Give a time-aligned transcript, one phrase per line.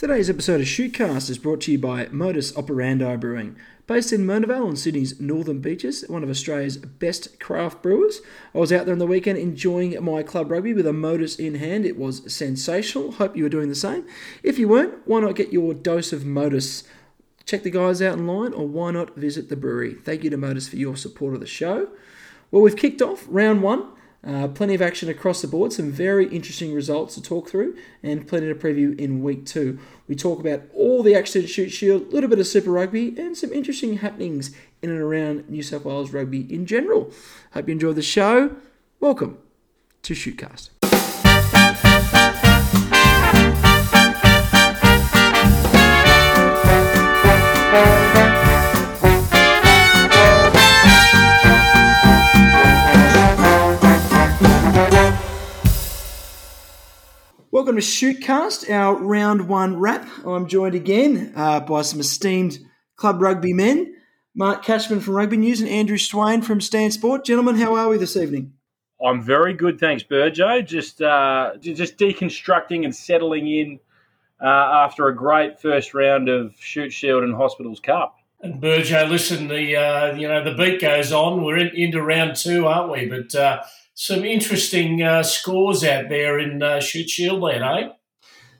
[0.00, 3.54] Today's episode of Shootcast is brought to you by Modus Operandi Brewing.
[3.86, 8.22] Based in Mona Vale on Sydney's northern beaches, one of Australia's best craft brewers.
[8.54, 11.56] I was out there on the weekend enjoying my club rugby with a Modus in
[11.56, 11.84] hand.
[11.84, 13.12] It was sensational.
[13.12, 14.06] Hope you were doing the same.
[14.42, 16.84] If you weren't, why not get your dose of Modus?
[17.44, 19.92] Check the guys out online or why not visit the brewery?
[19.92, 21.90] Thank you to Modus for your support of the show.
[22.50, 23.86] Well, we've kicked off round one.
[24.26, 28.28] Uh, plenty of action across the board, some very interesting results to talk through, and
[28.28, 29.78] plenty to preview in week two.
[30.08, 33.14] We talk about all the action at Shute Shield, a little bit of Super Rugby,
[33.18, 37.10] and some interesting happenings in and around New South Wales rugby in general.
[37.52, 38.56] Hope you enjoyed the show.
[39.00, 39.38] Welcome
[40.02, 40.79] to Shootcast.
[57.70, 60.04] Welcome to Shootcast, our round one wrap.
[60.26, 62.58] I'm joined again uh, by some esteemed
[62.96, 63.94] club rugby men,
[64.34, 67.24] Mark Cashman from Rugby News and Andrew Swain from Stan Sport.
[67.24, 68.54] Gentlemen, how are we this evening?
[69.00, 70.66] I'm very good, thanks, Burjo.
[70.66, 73.78] Just uh, just deconstructing and settling in
[74.42, 78.16] uh, after a great first round of Shute Shield and Hospitals Cup.
[78.40, 81.44] And Burjo, listen, the uh, you know the beat goes on.
[81.44, 83.06] We're in, into round two, aren't we?
[83.06, 83.62] But uh,
[84.00, 87.88] some interesting uh, scores out there in uh, Shute Shield then, eh?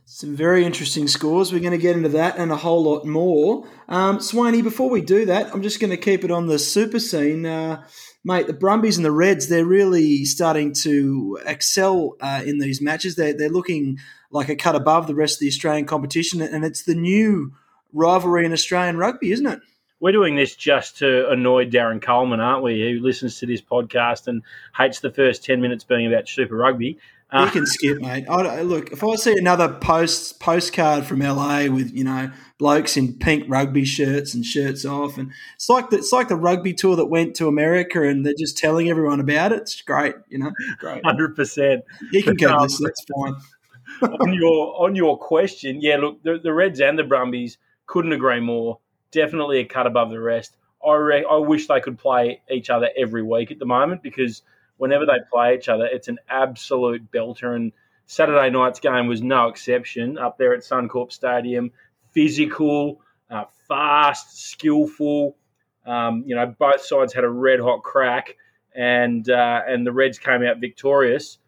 [0.05, 1.50] Some very interesting scores.
[1.50, 3.66] We're going to get into that and a whole lot more.
[3.88, 6.98] Um, Swaney, before we do that, I'm just going to keep it on the super
[6.98, 7.47] scene.
[7.47, 7.82] Uh,
[8.22, 13.16] mate, the Brumbies and the Reds, they're really starting to excel uh, in these matches.
[13.16, 13.97] They're, they're looking
[14.30, 17.54] like a cut above the rest of the Australian competition, and it's the new
[17.94, 19.60] rivalry in Australian rugby, isn't it?
[20.00, 22.80] We're doing this just to annoy Darren Coleman, aren't we?
[22.80, 24.42] Who listens to this podcast and
[24.76, 26.98] hates the first ten minutes being about Super Rugby.
[27.32, 28.24] Uh, he can skip, mate.
[28.28, 33.14] I, look, if I see another post postcard from LA with you know blokes in
[33.14, 36.96] pink rugby shirts and shirts off, and it's like the, it's like the rugby tour
[36.96, 39.62] that went to America, and they're just telling everyone about it.
[39.62, 40.50] It's great, you know.
[40.78, 41.84] Great, hundred percent.
[42.10, 42.80] He can get um, this.
[42.82, 43.34] That's fine.
[44.20, 45.98] on your on your question, yeah.
[45.98, 48.80] Look, the, the Reds and the Brumbies couldn't agree more
[49.10, 50.56] definitely a cut above the rest.
[50.84, 54.43] I re- I wish they could play each other every week at the moment because
[54.76, 57.54] whenever they play each other, it's an absolute belter.
[57.54, 57.72] And
[58.06, 61.70] Saturday night's game was no exception up there at Suncorp Stadium.
[62.12, 63.00] Physical,
[63.31, 65.37] uh, fast, skillful.
[65.87, 68.37] Um, you know, both sides had a red hot crack,
[68.75, 71.38] and uh, and the Reds came out victorious.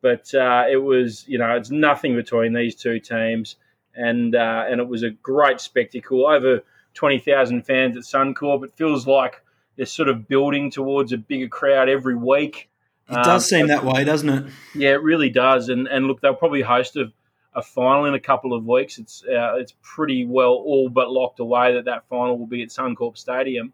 [0.00, 3.56] But uh, it was, you know, it's nothing between these two teams,
[3.94, 6.62] and uh, and it was a great spectacle over
[6.98, 8.64] 20,000 fans at Suncorp.
[8.64, 9.40] It feels like
[9.76, 12.68] they're sort of building towards a bigger crowd every week.
[13.08, 14.52] It does um, seem that way, doesn't it?
[14.74, 15.68] Yeah, it really does.
[15.68, 17.12] And and look, they'll probably host a,
[17.54, 18.98] a final in a couple of weeks.
[18.98, 22.70] It's uh, it's pretty well all but locked away that that final will be at
[22.70, 23.72] Suncorp Stadium,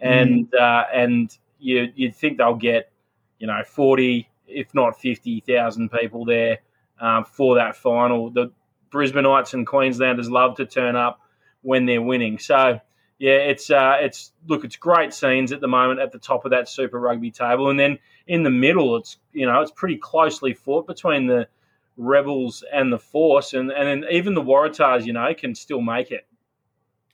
[0.00, 0.58] and mm.
[0.58, 2.90] uh, and you you'd think they'll get
[3.40, 6.60] you know forty if not fifty thousand people there
[7.00, 8.30] um, for that final.
[8.30, 8.52] The
[8.92, 11.20] Brisbaneites and Queenslanders love to turn up
[11.62, 12.38] when they're winning.
[12.38, 12.80] So
[13.20, 16.52] yeah, it's uh, it's look, it's great scenes at the moment at the top of
[16.52, 20.54] that Super Rugby table, and then in the middle, it's you know it's pretty closely
[20.54, 21.46] fought between the
[21.98, 26.10] Rebels and the Force, and and then even the Waratahs, you know, can still make
[26.10, 26.26] it.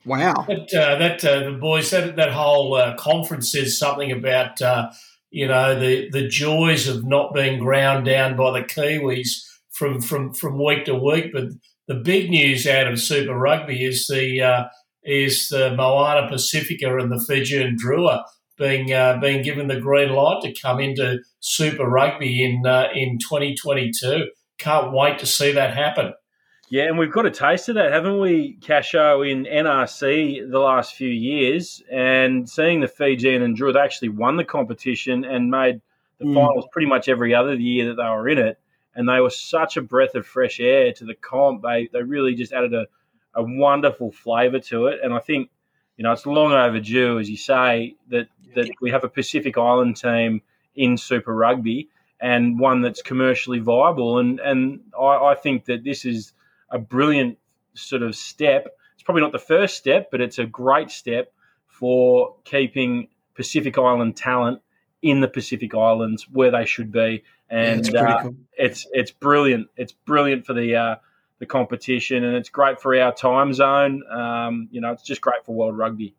[0.05, 4.61] Wow, that uh, that uh, the boys that that whole uh, conference says something about
[4.61, 4.91] uh,
[5.29, 10.33] you know the the joys of not being ground down by the Kiwis from from
[10.33, 11.49] from week to week, but
[11.87, 14.63] the big news out of Super Rugby is the uh,
[15.03, 18.23] is the Moana Pacifica and the Fijian Drua
[18.57, 23.17] being uh, being given the green light to come into Super Rugby in uh, in
[23.19, 24.27] 2022.
[24.59, 26.13] Can't wait to see that happen.
[26.69, 30.95] Yeah, and we've got a taste of that, haven't we, Casho, in NRC the last
[30.95, 35.79] few years, and seeing the Fijian and Drua, they actually won the competition and made
[36.19, 36.33] the mm.
[36.33, 38.59] finals pretty much every other year that they were in it
[38.97, 41.61] and they were such a breath of fresh air to the comp.
[41.61, 42.87] They they really just added a,
[43.35, 45.49] a wonderful flavour to it, and I think
[45.95, 49.97] you know it's long overdue, as you say, that that we have a Pacific Island
[49.97, 50.41] team
[50.75, 51.89] in Super Rugby
[52.19, 56.33] and one that's commercially viable, and and I, I think that this is
[56.71, 57.37] a brilliant
[57.75, 58.67] sort of step.
[58.95, 61.31] It's probably not the first step, but it's a great step
[61.67, 64.61] for keeping Pacific Island talent
[65.03, 69.67] in the Pacific Islands where they should be and yeah, uh, it's it's brilliant.
[69.75, 70.95] It's brilliant for the uh,
[71.39, 74.03] the competition, and it's great for our time zone.
[74.09, 76.15] Um, you know, it's just great for world rugby.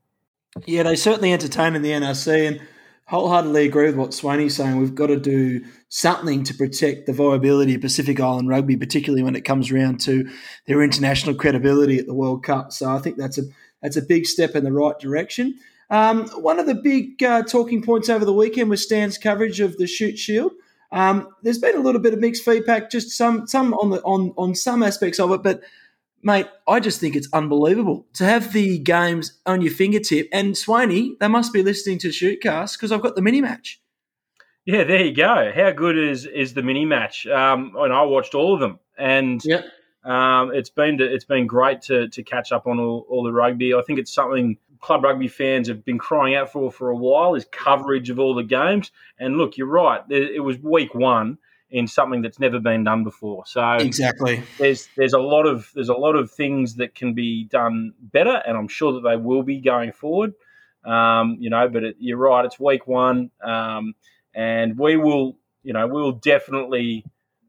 [0.67, 2.61] Yeah, they certainly entertain in the NRC, and
[3.07, 4.77] wholeheartedly agree with what Swaney's saying.
[4.77, 9.37] We've got to do something to protect the viability of Pacific Island rugby, particularly when
[9.37, 10.29] it comes around to
[10.67, 12.73] their international credibility at the World Cup.
[12.73, 13.43] So I think that's a
[13.83, 15.59] that's a big step in the right direction.
[15.91, 19.77] Um, one of the big uh, talking points over the weekend was Stan's coverage of
[19.79, 20.53] the Shute Shield.
[20.91, 24.33] Um, there's been a little bit of mixed feedback, just some some on the on
[24.37, 25.61] on some aspects of it, but
[26.23, 30.29] mate, I just think it's unbelievable to have the games on your fingertip.
[30.33, 33.81] And Swaney, they must be listening to Shootcast because I've got the mini match.
[34.65, 35.51] Yeah, there you go.
[35.55, 37.27] How good is is the mini match?
[37.27, 39.65] Um, and I watched all of them, and yep.
[40.05, 43.73] um, it's been it's been great to to catch up on all, all the rugby.
[43.73, 47.35] I think it's something club rugby fans have been crying out for for a while
[47.35, 48.91] is coverage of all the games.
[49.19, 50.03] And look, you're right.
[50.11, 51.39] It was week one
[51.71, 53.45] in something that's never been done before.
[53.47, 57.45] So exactly, there's there's a lot of there's a lot of things that can be
[57.45, 60.35] done better, and I'm sure that they will be going forward.
[60.85, 62.45] Um, you know, but it, you're right.
[62.45, 63.95] It's week one, um,
[64.35, 67.05] and we will, you know, we will definitely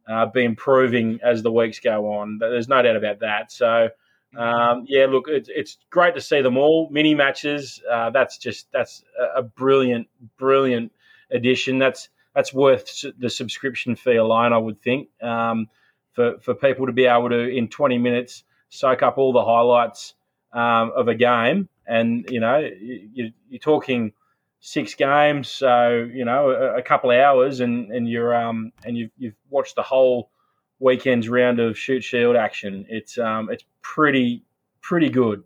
[0.07, 2.39] uh, be improving as the weeks go on.
[2.39, 3.51] There's no doubt about that.
[3.51, 3.89] So.
[4.37, 7.81] Um, yeah, look, it's, it's great to see them all mini matches.
[7.89, 10.91] Uh, that's just that's a, a brilliant, brilliant
[11.31, 11.79] addition.
[11.79, 15.67] That's that's worth the subscription fee alone, I would think, um,
[16.13, 20.13] for for people to be able to in 20 minutes soak up all the highlights
[20.53, 21.69] um, of a game.
[21.87, 24.13] And you know, you, are talking
[24.59, 28.95] six games, so you know a, a, couple of hours, and and you're um and
[28.95, 30.29] you've you've watched the whole
[30.79, 32.85] weekend's round of Shute Shield action.
[32.89, 34.43] It's um it's pretty
[34.81, 35.43] pretty good.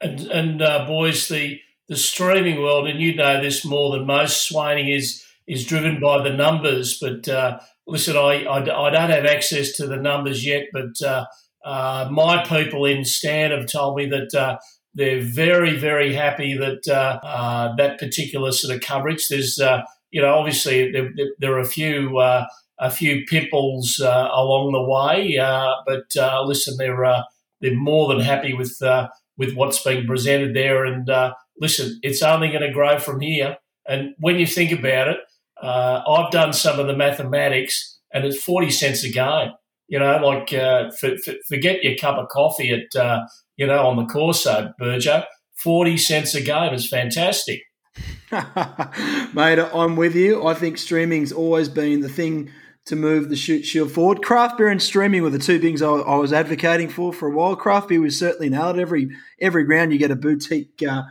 [0.00, 4.50] And and uh, boys, the the streaming world, and you know this more than most.
[4.50, 6.98] Swaney is is driven by the numbers.
[6.98, 11.26] But uh, listen, I, I, I, don't have access to the numbers yet, but uh,
[11.64, 14.58] uh, my people in Stan have told me that uh,
[14.94, 19.28] they're very, very happy that uh, that particular sort of coverage.
[19.28, 19.58] There's,
[20.10, 22.20] you know, obviously there, there are a few.
[22.78, 27.24] A few pimples uh, along the way, uh, but uh, listen, they're
[27.60, 28.80] they're more than happy with
[29.36, 30.84] with what's being presented there.
[30.84, 31.08] And
[31.60, 33.56] listen, it's only going to grow from here.
[33.86, 35.18] And when you think about it,
[35.62, 39.52] uh, I've done some of the mathematics, and it's forty cents a game.
[39.88, 43.26] You know, like uh, for, for, forget your cup of coffee at uh,
[43.56, 45.24] you know on the Corso, Berger.
[45.54, 47.62] Forty cents a game is fantastic.
[48.32, 50.44] Mate, I'm with you.
[50.44, 52.50] I think streaming's always been the thing
[52.86, 54.22] to move the Shute Shield forward.
[54.22, 57.30] Craft beer and streaming were the two things I, I was advocating for for a
[57.30, 57.56] while.
[57.56, 58.78] Craft beer was certainly nailed.
[58.78, 59.10] Every
[59.40, 61.04] every round you get a boutique uh,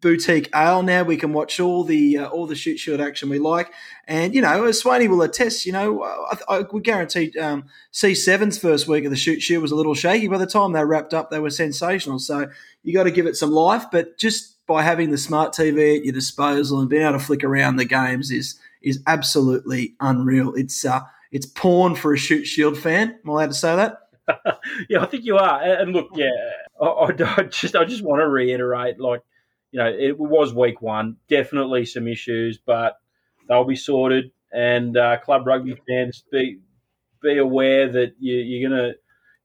[0.00, 1.02] boutique ale now.
[1.04, 3.72] We can watch all the uh, all the Shute Shield action we like,
[4.08, 8.58] and you know, as Swaney will attest, you know, I, I would guarantee um, C7's
[8.58, 10.26] first week of the Shute Shield was a little shaky.
[10.26, 12.18] By the time they wrapped up, they were sensational.
[12.18, 12.50] So
[12.82, 16.04] you got to give it some life, but just by having the smart TV at
[16.04, 20.54] your disposal and being able to flick around the games is is absolutely unreal.
[20.54, 21.00] It's uh,
[21.30, 23.18] it's porn for a Shute Shield fan.
[23.24, 23.98] Am I allowed to say that?
[24.88, 25.62] yeah, I think you are.
[25.62, 26.30] And look, yeah,
[26.80, 29.22] I, I, just I just want to reiterate, like
[29.72, 31.16] you know, it was week one.
[31.28, 32.98] Definitely some issues, but
[33.48, 34.32] they'll be sorted.
[34.52, 36.58] And uh, club rugby fans, be
[37.22, 38.94] be aware that you, you're gonna, you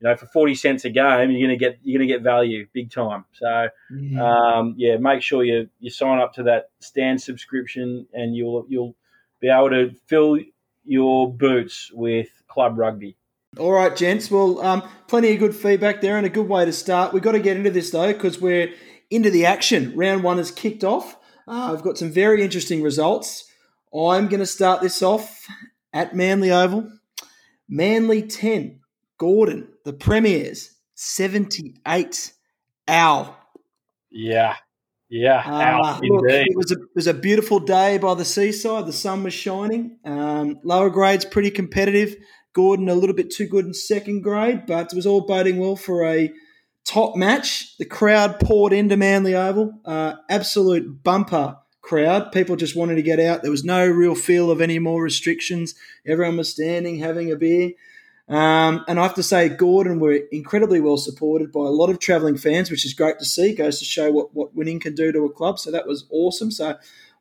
[0.01, 3.25] know, for forty cents a game, you're gonna get you're gonna get value big time.
[3.33, 4.19] So, mm-hmm.
[4.19, 8.95] um, yeah, make sure you you sign up to that Stan subscription, and you'll you'll
[9.41, 10.39] be able to fill
[10.85, 13.17] your boots with club rugby.
[13.57, 14.29] All right, gents.
[14.29, 17.13] Well, um, plenty of good feedback there, and a good way to start.
[17.13, 18.73] We've got to get into this though, because we're
[19.09, 19.95] into the action.
[19.95, 21.15] Round one has kicked off.
[21.47, 23.49] Uh, I've got some very interesting results.
[23.93, 25.47] I'm going to start this off
[25.93, 26.91] at Manly Oval.
[27.69, 28.81] Manly 10,
[29.17, 32.33] Gordon, the Premiers, 78.
[32.89, 33.35] Ow.
[34.11, 34.55] Yeah.
[35.15, 35.41] Yeah.
[35.45, 38.85] Uh, look, it, was a, it was a beautiful day by the seaside.
[38.85, 39.97] The sun was shining.
[40.03, 42.17] Um, lower grades pretty competitive.
[42.51, 45.77] Gordon a little bit too good in second grade, but it was all boding well
[45.77, 46.33] for a
[46.83, 47.77] top match.
[47.77, 49.79] The crowd poured into Manly Oval.
[49.85, 52.33] Uh, absolute bumper crowd.
[52.33, 53.41] People just wanted to get out.
[53.41, 55.75] There was no real feel of any more restrictions.
[56.05, 57.71] Everyone was standing, having a beer.
[58.27, 61.99] Um, and I have to say, Gordon were incredibly well supported by a lot of
[61.99, 63.53] travelling fans, which is great to see.
[63.53, 65.59] Goes to show what, what winning can do to a club.
[65.59, 66.49] So that was awesome.
[66.49, 66.77] So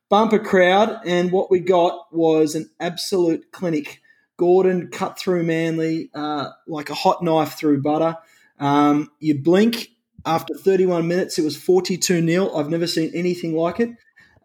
[0.08, 1.00] bumper crowd.
[1.04, 4.00] And what we got was an absolute clinic.
[4.36, 8.16] Gordon cut through Manly uh, like a hot knife through butter.
[8.58, 9.90] Um, you blink
[10.26, 12.54] after 31 minutes, it was 42 0.
[12.54, 13.90] I've never seen anything like it.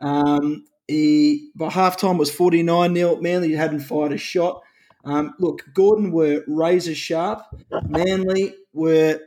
[0.02, 3.22] Um, he, by halftime, was 49 0.
[3.22, 4.62] Manly hadn't fired a shot.
[5.06, 7.44] Um, look, Gordon were razor sharp.
[7.88, 9.20] Manly were,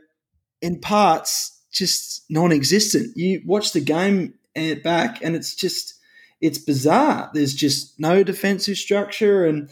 [0.61, 3.17] in parts, just non existent.
[3.17, 4.35] You watch the game
[4.83, 5.95] back, and it's just
[6.41, 7.31] it's bizarre.
[7.33, 9.69] There's just no defensive structure and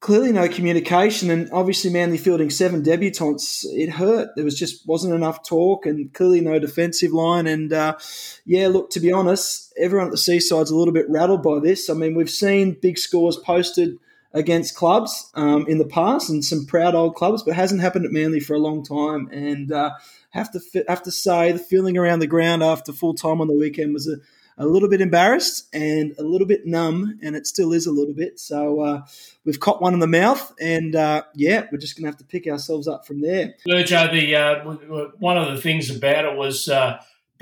[0.00, 1.30] clearly no communication.
[1.30, 4.30] And obviously, Manly fielding seven debutants, it hurt.
[4.34, 7.46] There was just wasn't enough talk and clearly no defensive line.
[7.46, 7.96] And uh,
[8.44, 11.88] yeah, look, to be honest, everyone at the Seaside's a little bit rattled by this.
[11.88, 13.98] I mean, we've seen big scores posted
[14.34, 18.12] against clubs um, in the past and some proud old clubs, but hasn't happened at
[18.12, 19.28] Manly for a long time.
[19.30, 19.90] And uh,
[20.30, 23.54] have to have to say the feeling around the ground after full time on the
[23.54, 24.16] weekend was a,
[24.58, 28.14] a little bit embarrassed and a little bit numb, and it still is a little
[28.14, 28.40] bit.
[28.40, 29.02] So uh,
[29.44, 32.24] we've caught one in the mouth, and uh, yeah, we're just going to have to
[32.24, 33.54] pick ourselves up from there.
[33.66, 34.64] Virgo, the uh,
[35.18, 36.68] one of the things about it was.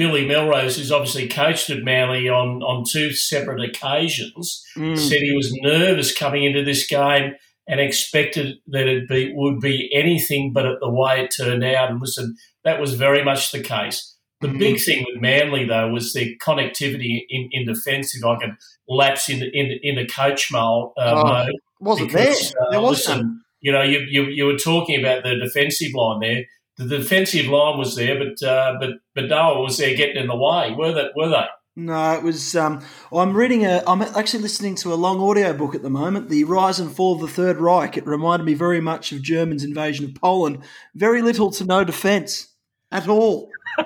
[0.00, 4.96] Billy Melrose, who's obviously coached at Manly on, on two separate occasions, mm.
[4.96, 7.34] said he was nervous coming into this game
[7.68, 11.90] and expected that it be, would be anything but the way it turned out.
[11.90, 14.16] And listen, that was very much the case.
[14.40, 18.16] The mm big thing with Manly, though, was their connectivity in, in defence.
[18.16, 18.56] If I could
[18.88, 22.62] lapse in in, in a coach mode, uh, oh, mode wasn't because, there.
[22.62, 23.18] Uh, there wasn't.
[23.18, 26.44] Listen, you know, you, you, you were talking about the defensive line there
[26.80, 30.36] the defensive line was there, but uh, but but Noah was there getting in the
[30.36, 30.74] way.
[30.76, 31.10] Were they?
[31.14, 31.44] Were they?
[31.76, 32.56] No, it was.
[32.56, 32.82] Um,
[33.12, 33.82] I'm reading a.
[33.86, 36.30] I'm actually listening to a long audio book at the moment.
[36.30, 37.98] The Rise and Fall of the Third Reich.
[37.98, 40.62] It reminded me very much of Germans' invasion of Poland.
[40.94, 42.54] Very little to no defence
[42.90, 43.50] at all.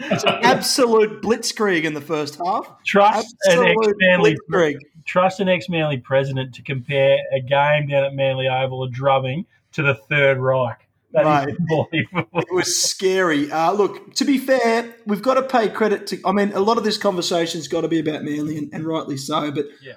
[0.00, 2.82] it's an absolute blitzkrieg in the first half.
[2.84, 8.48] Trust absolute an ex-Manly trust an ex-Manly president to compare a game down at Manly
[8.48, 10.87] Oval, a drubbing, to the Third Reich.
[11.12, 13.50] That it was scary.
[13.50, 16.20] Uh, look, to be fair, we've got to pay credit to.
[16.24, 19.16] I mean, a lot of this conversation's got to be about Manly, and, and rightly
[19.16, 19.50] so.
[19.50, 19.94] But yeah.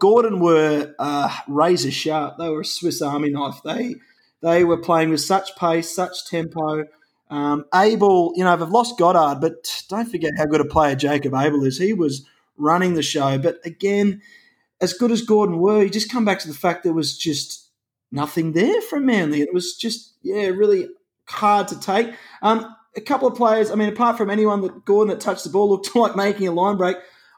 [0.00, 2.38] Gordon were uh, razor sharp.
[2.38, 3.60] They were a Swiss Army knife.
[3.64, 3.96] They
[4.42, 6.86] they were playing with such pace, such tempo.
[7.30, 11.34] Um, Abel, you know, they've lost Goddard, but don't forget how good a player Jacob
[11.34, 11.78] Abel is.
[11.78, 13.38] He was running the show.
[13.38, 14.22] But again,
[14.80, 17.67] as good as Gordon were, you just come back to the fact there was just
[18.10, 19.40] nothing there from Manly.
[19.40, 20.88] It was just, yeah, really
[21.26, 22.12] hard to take.
[22.42, 25.50] Um, a couple of players, I mean, apart from anyone that Gordon that touched the
[25.50, 26.96] ball looked like making a line break.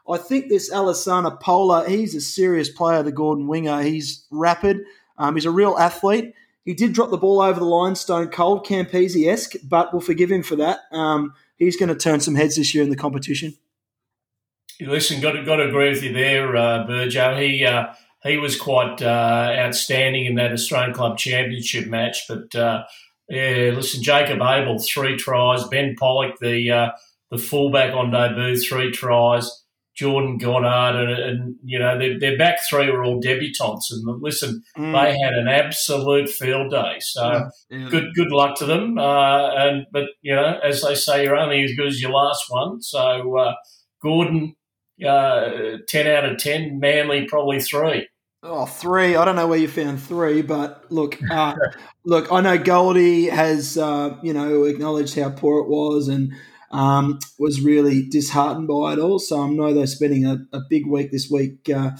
[0.09, 3.81] I think this Alessana Pola, he's a serious player, the Gordon winger.
[3.81, 4.81] He's rapid.
[5.17, 6.33] Um, he's a real athlete.
[6.65, 10.31] He did drop the ball over the line stone cold, Campese esque, but we'll forgive
[10.31, 10.79] him for that.
[10.91, 13.55] Um, he's going to turn some heads this year in the competition.
[14.79, 17.39] Listen, got to, got to agree with you there, uh, Burjo.
[17.39, 22.25] He uh, he was quite uh, outstanding in that Australian Club Championship match.
[22.27, 22.83] But uh,
[23.29, 26.89] yeah, listen, Jacob Abel three tries, Ben Pollock the uh,
[27.31, 29.49] the fullback on debut three tries,
[29.95, 33.89] Jordan Goddard, and, and you know their, their, back three were all debutants.
[33.89, 34.91] And listen, mm.
[34.91, 36.97] they had an absolute field day.
[36.99, 37.87] So yeah.
[37.89, 38.99] good good luck to them.
[38.99, 42.45] Uh, and but you know, as they say, you're only as good as your last
[42.49, 42.81] one.
[42.81, 43.55] So uh,
[44.01, 44.55] Gordon.
[45.03, 48.07] Uh, 10 out of 10, Manly probably three.
[48.43, 49.15] Oh, three.
[49.15, 51.53] I don't know where you found three, but look, uh,
[52.05, 52.31] look.
[52.31, 56.33] I know Goldie has, uh, you know, acknowledged how poor it was and
[56.71, 59.19] um, was really disheartened by it all.
[59.19, 61.91] So I know they're spending a, a big week this week, uh,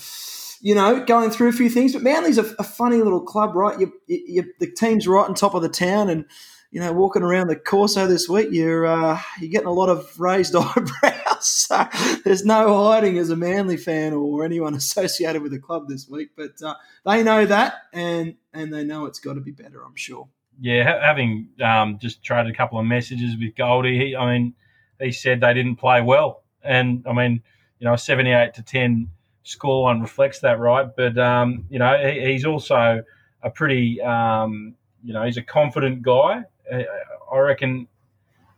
[0.62, 1.94] you know, going through a few things.
[1.94, 3.80] But Manly's a, a funny little club, right?
[3.80, 6.26] You, you, the team's right on top of the town, and
[6.72, 10.20] you know, walking around the Corso this week, you're uh, you're getting a lot of
[10.20, 11.22] raised eyebrows.
[11.42, 11.88] So
[12.24, 16.30] there's no hiding as a Manly fan or anyone associated with the club this week.
[16.36, 16.75] But uh,
[17.06, 19.84] they know that, and and they know it's got to be better.
[19.84, 20.30] I'm sure.
[20.60, 24.54] Yeah, having um, just traded a couple of messages with Goldie, he, I mean,
[25.00, 27.42] he said they didn't play well, and I mean,
[27.80, 29.10] you know, 78 to 10
[29.44, 30.88] scoreline reflects that, right?
[30.96, 33.01] But um, you know, he, he's also
[33.42, 36.44] a pretty, um, you know, he's a confident guy.
[36.72, 37.88] I reckon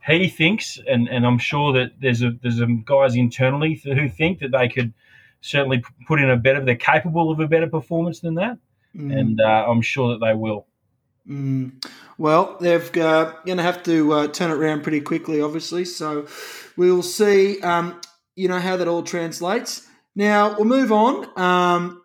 [0.05, 4.39] he thinks, and, and I'm sure that there's a, there's some guys internally who think
[4.39, 4.93] that they could
[5.41, 8.57] certainly put in a better, they're capable of a better performance than that,
[8.95, 9.17] mm.
[9.17, 10.67] and uh, I'm sure that they will.
[11.27, 11.85] Mm.
[12.17, 15.85] Well, they're uh, going to have to uh, turn it around pretty quickly, obviously.
[15.85, 16.27] So
[16.75, 18.01] we'll see, um,
[18.35, 19.87] you know, how that all translates.
[20.15, 22.01] Now we'll move on um,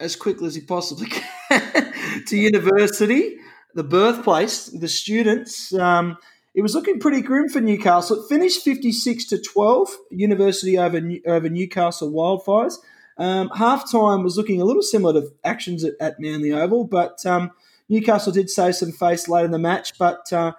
[0.00, 1.06] as quickly as we possibly
[1.48, 1.94] can
[2.26, 3.38] to university
[3.74, 5.72] the birthplace, the students.
[5.74, 6.18] Um,
[6.54, 8.22] it was looking pretty grim for Newcastle.
[8.22, 12.74] It finished 56 to 12, University over, over Newcastle Wildfires.
[13.16, 17.24] Um, Half time was looking a little similar to actions at, at Manly Oval, but
[17.24, 17.52] um,
[17.88, 19.96] Newcastle did save some face late in the match.
[19.98, 20.52] But uh,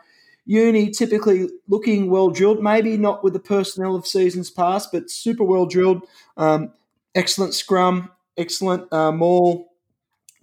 [0.46, 5.44] Uni typically looking well drilled, maybe not with the personnel of seasons past, but super
[5.44, 6.04] well drilled.
[6.38, 6.74] Um,
[7.16, 9.73] excellent scrum, excellent uh, maul,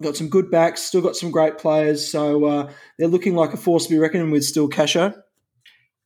[0.01, 2.09] got some good backs, still got some great players.
[2.09, 5.15] So uh, they're looking like a force to be reckoned with still, Casho.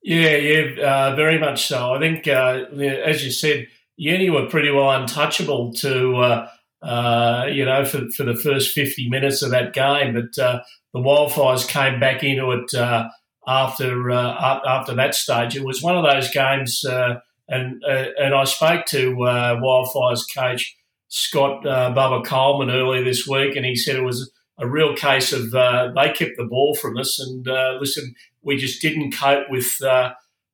[0.04, 1.94] Yeah, yeah, uh, very much so.
[1.96, 6.50] I think, uh, as you said, Uni were pretty well untouchable to, uh,
[6.84, 10.14] uh, you know, for, for the first 50 minutes of that game.
[10.14, 10.62] But uh,
[10.94, 12.72] the Wildfires came back into it
[13.48, 15.56] after after that stage.
[15.56, 20.78] It was one of those games, and and I spoke to Wildfires coach
[21.16, 25.52] Scott Bubba Coleman earlier this week, and he said it was a real case of
[25.52, 27.46] they kept the ball from us, and
[27.80, 29.82] listen, we just didn't cope with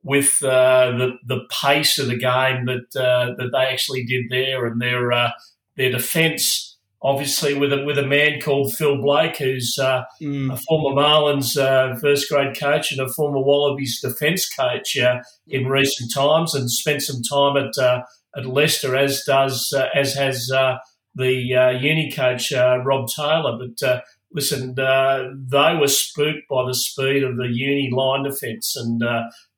[0.03, 4.65] with uh, the the pace of the game that uh, that they actually did there,
[4.65, 5.32] and their uh,
[5.77, 10.51] their defence, obviously with a with a man called Phil Blake, who's uh, mm.
[10.51, 15.68] a former Marlins uh, first grade coach and a former Wallabies defence coach uh, in
[15.68, 18.03] recent times, and spent some time at
[18.36, 20.78] at Leicester, as does uh, as has uh,
[21.16, 24.04] the uh, uni coach Rob Taylor, but.
[24.34, 29.04] Listen, they were spooked by the speed of the uni line defence, and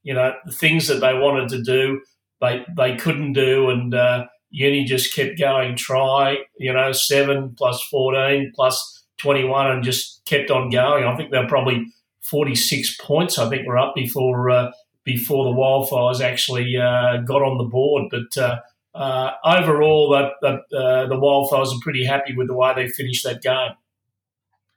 [0.03, 2.01] you know, the things that they wanted to do,
[2.41, 5.75] they they couldn't do, and uh, Uni just kept going.
[5.75, 11.05] Try, you know, seven plus fourteen plus twenty one, and just kept on going.
[11.05, 11.85] I think they're probably
[12.21, 13.39] forty six points.
[13.39, 14.71] I think we're up before uh,
[15.03, 18.41] before the Wildfires actually uh, got on the board, but.
[18.41, 18.59] Uh,
[18.95, 20.29] uh, overall, the,
[20.69, 23.71] the, uh, the Wildfires are pretty happy with the way they finished that game.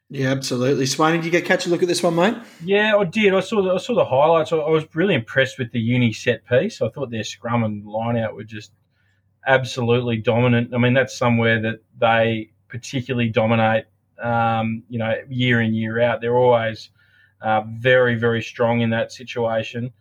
[0.09, 0.87] Yeah, absolutely.
[0.87, 2.37] Swain, did you get catch a look at this one, mate?
[2.64, 3.35] Yeah, I did.
[3.35, 4.52] I saw the, I saw the highlights.
[4.52, 6.80] I, I was really impressed with the uni set piece.
[6.80, 8.71] I thought their scrum and line out were just
[9.47, 10.73] absolutely dominant.
[10.73, 13.87] I mean, that's somewhere that they particularly dominate.
[14.23, 16.90] Um, you know, year in year out, they're always
[17.42, 19.92] uh, very very strong in that situation.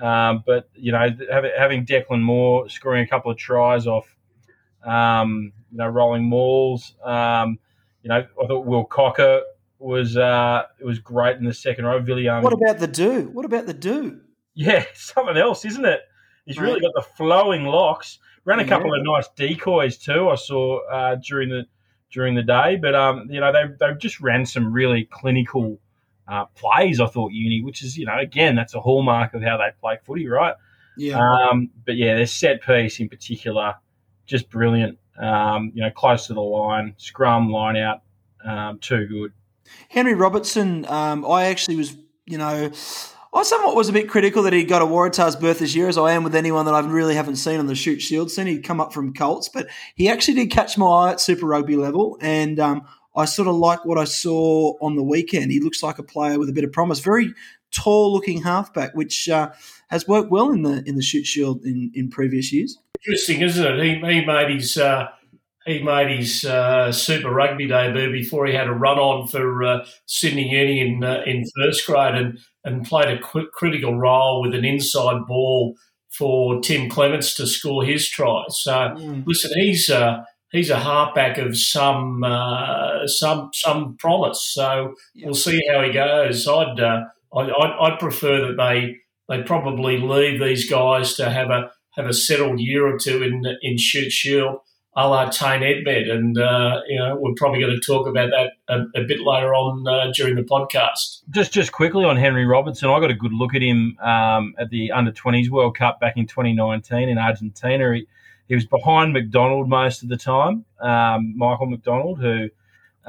[0.00, 4.14] Um, but you know, having Declan Moore scoring a couple of tries off,
[4.84, 6.94] um, you know, rolling mauls.
[7.04, 7.58] Um,
[8.02, 9.42] you know, I thought Will Cocker
[9.78, 12.00] was uh, it was great in the second row.
[12.00, 12.42] Villiam.
[12.42, 13.30] What about the do?
[13.32, 14.20] What about the do?
[14.54, 16.00] Yeah, something else, isn't it?
[16.46, 18.18] He's really got the flowing locks.
[18.44, 18.68] Ran a yeah.
[18.68, 20.28] couple of nice decoys too.
[20.28, 21.64] I saw uh, during the
[22.12, 25.80] during the day, but um, you know they they just ran some really clinical
[26.28, 27.00] uh, plays.
[27.00, 29.98] I thought uni, which is you know again that's a hallmark of how they play
[30.04, 30.54] footy, right?
[30.96, 31.18] Yeah.
[31.18, 33.74] Um, but yeah, their set piece in particular,
[34.26, 34.98] just brilliant.
[35.18, 38.02] Um, you know, close to the line, scrum, line out,
[38.44, 39.32] um, too good.
[39.88, 42.70] Henry Robertson, um, I actually was, you know,
[43.32, 45.98] I somewhat was a bit critical that he got a Waratahs berth this year, as
[45.98, 48.46] I am with anyone that I really haven't seen on the Shute Shield scene.
[48.46, 51.76] He'd come up from Colts, but he actually did catch my eye at Super Rugby
[51.76, 55.52] level, and um, I sort of like what I saw on the weekend.
[55.52, 57.00] He looks like a player with a bit of promise.
[57.00, 57.32] Very
[57.70, 59.50] tall-looking halfback, which uh,
[59.88, 62.78] has worked well in the in the Shute Shield in, in previous years.
[63.06, 63.82] Interesting, isn't it?
[63.82, 65.08] He, he made his uh,
[65.66, 69.86] he made his uh, Super Rugby debut before he had a run on for uh,
[70.06, 74.54] Sydney Uni in uh, in first grade and and played a qu- critical role with
[74.54, 75.74] an inside ball
[76.10, 78.44] for Tim Clements to score his try.
[78.48, 79.24] So mm.
[79.26, 80.22] listen, he's uh,
[80.54, 84.42] he's a halfback of some uh, some some promise.
[84.42, 85.26] So yep.
[85.26, 86.46] we'll see how he goes.
[86.46, 87.04] I'd, uh,
[87.36, 88.96] I'd I'd prefer that they
[89.28, 93.44] they probably leave these guys to have a have a settled year or two in
[93.62, 94.58] in Shute Shield
[94.96, 96.10] a la Tane Edmed.
[96.10, 99.54] And, uh, you know, we're probably going to talk about that a, a bit later
[99.54, 101.22] on uh, during the podcast.
[101.30, 104.70] Just just quickly on Henry Robertson, I got a good look at him um, at
[104.70, 107.94] the Under 20s World Cup back in 2019 in Argentina.
[107.94, 108.06] He,
[108.48, 112.48] he was behind McDonald most of the time, um, Michael McDonald, who,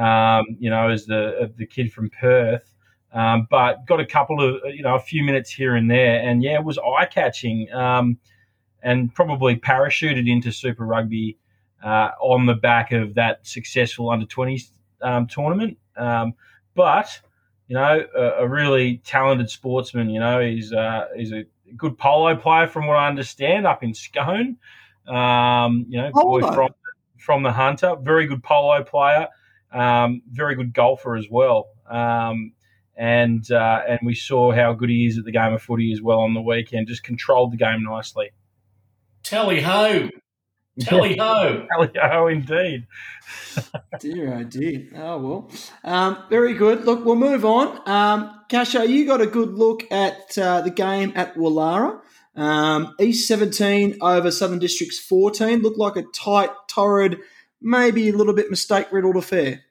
[0.01, 2.71] um, you know, is the, the kid from Perth.
[3.11, 6.19] Um, but got a couple of, you know, a few minutes here and there.
[6.19, 8.17] And yeah, was eye catching um,
[8.83, 11.37] and probably parachuted into Super Rugby
[11.83, 14.69] uh, on the back of that successful under 20s
[15.01, 15.77] um, tournament.
[15.95, 16.33] Um,
[16.75, 17.19] but,
[17.67, 21.45] you know, a, a, really talented sportsman, you know, he's, uh, he's a
[21.77, 24.57] good polo player from what I understand up in Scone.
[25.07, 26.69] Um, you know, boy from,
[27.17, 29.27] from the Hunter, very good polo player,
[29.71, 31.67] um, very good golfer as well.
[31.89, 32.53] Um,
[32.97, 36.01] and uh, and we saw how good he is at the game of footy as
[36.01, 36.87] well on the weekend.
[36.87, 38.31] Just controlled the game nicely.
[39.23, 40.09] Tally ho!
[40.79, 41.65] Tally ho!
[41.69, 42.87] Tally ho, indeed.
[43.99, 44.87] dear, oh dear.
[44.95, 45.51] Oh well,
[45.83, 46.85] um, very good.
[46.85, 47.77] Look, we'll move on.
[47.87, 51.99] Um, Casho, you got a good look at uh, the game at Woollahra.
[52.35, 55.61] Um, East 17 over Southern Districts 14.
[55.61, 57.19] Looked like a tight, torrid,
[57.61, 59.63] maybe a little bit mistake riddled affair.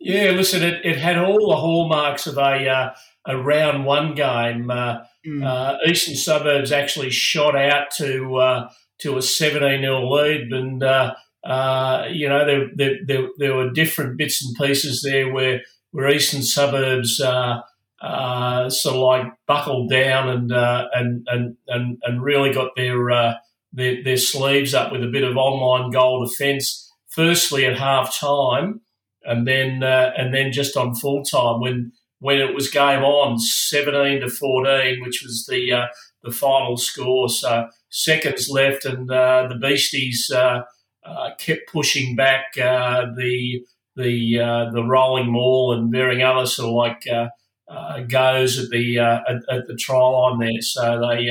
[0.00, 2.94] Yeah, listen, it, it had all the hallmarks of a uh,
[3.26, 4.70] a round one game.
[4.70, 5.44] Uh, mm.
[5.44, 10.52] uh, Eastern Suburbs actually shot out to uh, to a 17 0 lead.
[10.52, 15.32] And, uh, uh, you know, there, there, there, there, were different bits and pieces there
[15.32, 17.20] where, where eastern suburbs
[18.00, 23.10] uh, sort of like buckled down and, uh, and, and, and, and really got their,
[23.10, 23.34] uh,
[23.72, 26.84] their, their sleeves up with a bit of online goal defence.
[27.10, 28.82] Firstly at half time,
[29.24, 33.40] and then uh, and then just on full time when when it was game on,
[33.40, 35.86] seventeen to fourteen, which was the uh,
[36.22, 37.28] the final score.
[37.28, 40.30] So seconds left, and uh, the Beasties
[41.38, 43.64] kept pushing back uh, the
[43.96, 44.36] the
[44.72, 47.30] the rolling maul and varying other sort of like
[48.08, 50.60] goes at the at, at, the try line there.
[50.60, 51.26] So they,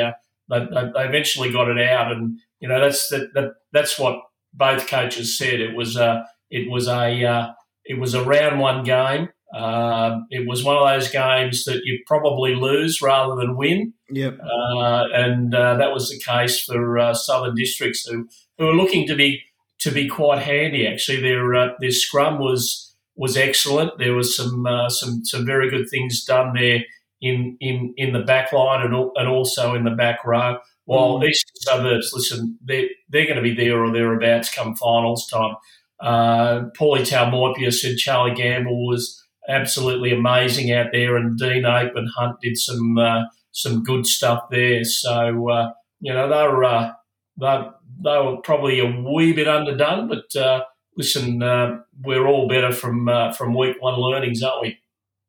[0.50, 4.22] they they eventually got it out, and you know that's that, that that's what
[4.54, 5.60] both coaches said.
[5.60, 9.30] It was a it was a it was a round one game.
[9.54, 13.94] Uh, it was one of those games that you probably lose rather than win.
[14.10, 14.40] Yep.
[14.40, 19.08] Uh, and uh, that was the case for uh, Southern Districts, who who were looking
[19.08, 19.42] to be
[19.80, 20.86] to be quite handy.
[20.86, 22.87] Actually, their uh, their scrum was
[23.18, 23.98] was excellent.
[23.98, 26.84] There was some uh, some some very good things done there
[27.22, 30.58] in in in the back line and and also in the back row.
[30.86, 31.28] While mm.
[31.28, 35.56] Eastern Suburbs, listen, they're they're going to be there or thereabouts come finals time.
[36.00, 42.10] Uh, Paulie Taumoepeau said Charlie Gamble was absolutely amazing out there, and Dean Ape and
[42.16, 44.84] Hunt did some uh, some good stuff there.
[44.84, 46.92] So uh, you know they were uh,
[47.40, 47.68] they,
[48.04, 50.64] they were probably a wee bit underdone, but uh,
[50.98, 54.80] listen, uh, we're all better from uh, from week one learnings, aren't we?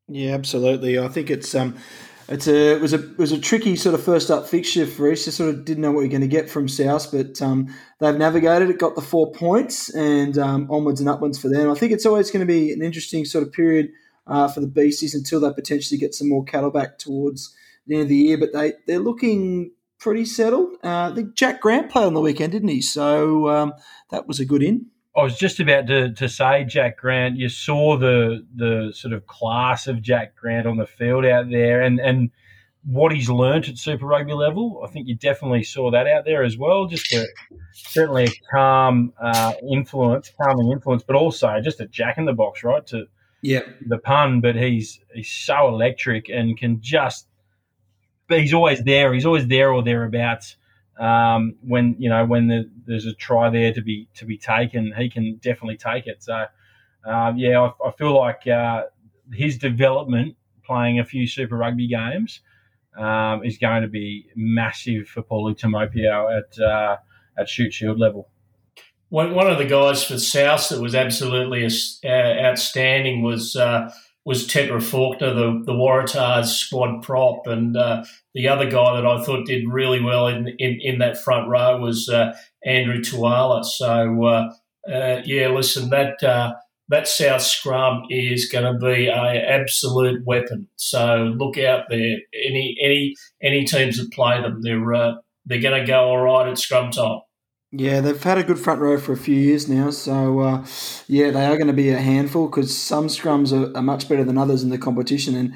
[0.07, 0.99] Yeah, absolutely.
[0.99, 1.77] I think it's um,
[2.27, 5.11] it's a it was a it was a tricky sort of first up fixture for
[5.11, 5.25] East.
[5.25, 8.17] Just sort of didn't know what you're going to get from South, but um, they've
[8.17, 11.71] navigated it, got the four points, and um, onwards and upwards for them.
[11.71, 13.89] I think it's always going to be an interesting sort of period
[14.27, 17.55] uh, for the Beasties until they potentially get some more cattle back towards
[17.87, 18.37] the end of the year.
[18.37, 20.75] But they they're looking pretty settled.
[20.83, 22.81] Uh, I think Jack Grant played on the weekend, didn't he?
[22.81, 23.73] So um,
[24.11, 24.87] that was a good in.
[25.19, 27.37] I was just about to, to say Jack Grant.
[27.37, 31.81] You saw the the sort of class of Jack Grant on the field out there,
[31.81, 32.31] and and
[32.85, 34.81] what he's learnt at Super Rugby level.
[34.85, 36.87] I think you definitely saw that out there as well.
[36.87, 37.27] Just a,
[37.73, 42.63] certainly a calm uh, influence, calming influence, but also just a Jack in the box,
[42.63, 42.85] right?
[42.87, 43.05] To
[43.41, 47.27] yeah, the pun, but he's he's so electric and can just.
[48.27, 49.13] But he's always there.
[49.13, 50.55] He's always there or thereabouts
[50.99, 54.93] um, when you know when the, there's a try there to be to be taken,
[54.97, 56.21] he can definitely take it.
[56.21, 56.45] So
[57.05, 58.83] um, yeah, I, I, feel like uh,
[59.33, 60.35] his development
[60.65, 62.41] playing a few Super Rugby games
[62.97, 66.97] um, is going to be massive for Paulie Taumoepeau at uh,
[67.37, 68.29] at Shute Shield level.
[69.07, 71.65] One, one of the guys for South that was absolutely
[72.03, 73.91] uh, outstanding was uh,
[74.25, 77.47] was Tetera Faulkner, the, the Waratahs squad prop.
[77.47, 78.03] And uh,
[78.33, 81.79] the other guy that I thought did really well in, in, in that front row
[81.79, 82.33] was uh,
[82.65, 83.63] Andrew Tuala.
[83.63, 84.53] So, uh,
[84.91, 86.53] uh yeah, listen, that uh,
[86.89, 90.67] that South scrum is going to be a absolute weapon.
[90.75, 92.17] So look out there.
[92.33, 96.57] Any any any teams that play them, they're they're going to go all right at
[96.57, 97.19] scrum time.
[97.71, 100.65] Yeah, they've had a good front row for a few years now, so uh,
[101.07, 104.23] yeah, they are going to be a handful because some scrums are, are, much better
[104.23, 105.53] than others in the competition and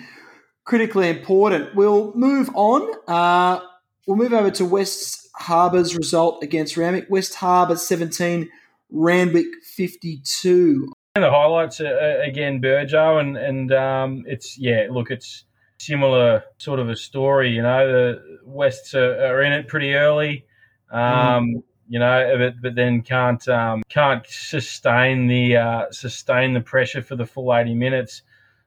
[0.64, 1.74] critically important.
[1.74, 2.88] We'll move on.
[3.08, 3.62] Uh,
[4.06, 7.08] we'll move over to West Harbour's result against Randwick.
[7.10, 8.48] West Harbour 17,
[8.92, 10.94] Randwick 52.
[11.16, 15.46] And the highlights are, again, Burjo, and and um, it's yeah, look, it's
[15.80, 17.50] similar sort of a story.
[17.50, 20.46] You know, the Wests are, are in it pretty early.
[20.92, 21.64] Um, mm
[21.94, 27.16] you know, but, but then can't um, can't sustain the uh, sustain the pressure for
[27.16, 28.24] the full eighty minutes.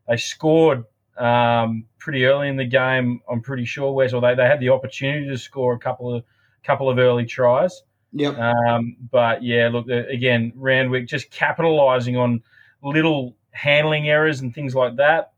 [0.07, 0.85] They scored
[1.19, 3.21] um, pretty early in the game.
[3.29, 6.23] I'm pretty sure Wes, or they, they had the opportunity to score a couple of
[6.63, 7.83] couple of early tries.
[8.13, 8.39] Yep.
[8.39, 12.45] Um, but yeah, look again, Randwick just capitalising on
[12.81, 15.33] little handling errors and things like that.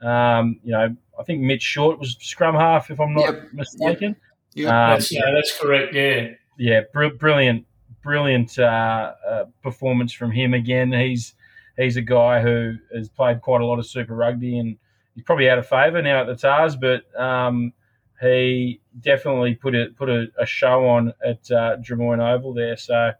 [0.00, 3.52] Um, you know, I think Mitch Short was scrum half, if I'm not yep.
[3.52, 4.16] mistaken.
[4.54, 4.64] Yep.
[4.64, 4.72] Yep.
[4.72, 5.94] Um, that's, yeah, that's correct.
[5.94, 7.66] Yeah yeah, br- brilliant,
[8.02, 10.92] brilliant uh, uh, performance from him again.
[10.92, 11.34] He's
[11.76, 14.78] he's a guy who has played quite a lot of Super Rugby and
[15.14, 17.72] he's probably out of favour now at the Tahs, but um,
[18.20, 22.76] he definitely put a put a, a show on at uh, Drummoyne Oval there.
[22.76, 23.12] So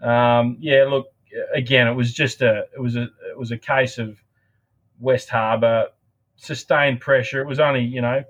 [0.00, 1.08] um, yeah, look
[1.54, 4.22] again, it was just a it was a it was a case of
[5.00, 5.88] West Harbour
[6.36, 7.40] sustained pressure.
[7.40, 8.24] It was only you know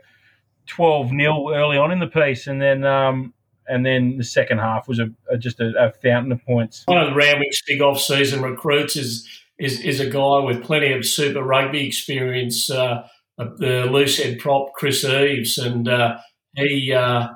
[0.67, 3.35] twelve 0 early on in the piece, and then um,
[3.73, 6.83] and then the second half was a, a just a, a, fountain of points.
[6.87, 9.27] One of the Randwick's big off-season recruits is
[9.59, 13.07] is, is a guy with plenty of Super Rugby experience, uh,
[13.39, 16.19] the loose head prop Chris Eves, and uh,
[16.55, 17.29] he uh,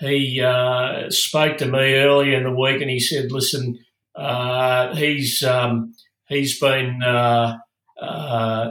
[0.00, 3.78] he uh, spoke to me earlier in the week, and he said, "Listen,
[4.16, 5.94] uh, he's um,
[6.28, 7.58] he's been." Uh,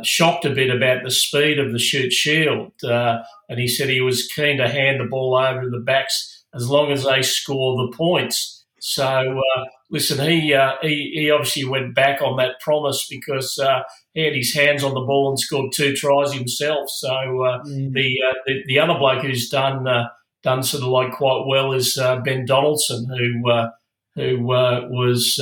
[0.03, 4.27] shocked a bit about the speed of the Shute Shield, and he said he was
[4.27, 7.95] keen to hand the ball over to the backs as long as they score the
[7.95, 8.65] points.
[8.79, 13.83] So uh, listen, he, uh, he he obviously went back on that promise because uh,
[14.13, 16.89] he had his hands on the ball and scored two tries himself.
[16.89, 17.93] So uh, mm.
[17.93, 20.09] the, uh, the, the other bloke who's done uh,
[20.43, 23.69] done sort of like quite well is Ben Donaldson, who
[24.15, 25.39] who was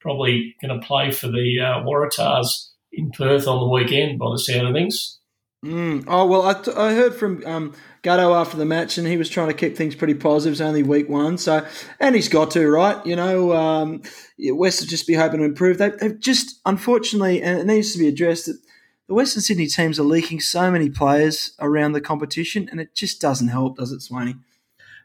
[0.00, 4.66] probably going to play for the Waratahs in Perth on the weekend, by the sound
[4.66, 5.20] of things.
[5.64, 6.04] Mm.
[6.08, 9.28] Oh well, I, t- I heard from um, Gutto after the match, and he was
[9.28, 10.52] trying to keep things pretty positive.
[10.52, 11.66] It's only week one, so
[11.98, 13.04] and he's got to right.
[13.04, 14.02] You know, um,
[14.38, 15.78] West will just be hoping to improve.
[15.78, 18.58] They, have just unfortunately, and it needs to be addressed that
[19.06, 23.20] the Western Sydney teams are leaking so many players around the competition, and it just
[23.20, 24.38] doesn't help, does it, Swaney?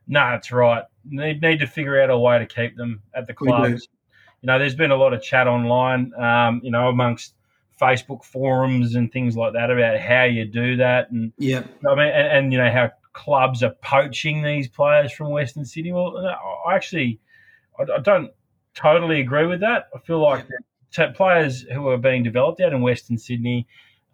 [0.08, 0.84] No, that's right.
[1.06, 3.88] They need to figure out a way to keep them at the clubs.
[4.42, 7.34] You know, there's been a lot of chat online, um, you know, amongst
[7.80, 12.08] Facebook forums and things like that about how you do that, and yeah, I mean,
[12.08, 15.92] and, and, you know how clubs are poaching these players from Western Sydney.
[15.92, 16.18] Well,
[16.68, 17.20] I actually,
[17.80, 18.32] I, I don't
[18.74, 19.90] totally agree with that.
[19.96, 20.46] I feel like
[20.98, 21.12] yeah.
[21.12, 23.68] players who are being developed out in Western Sydney,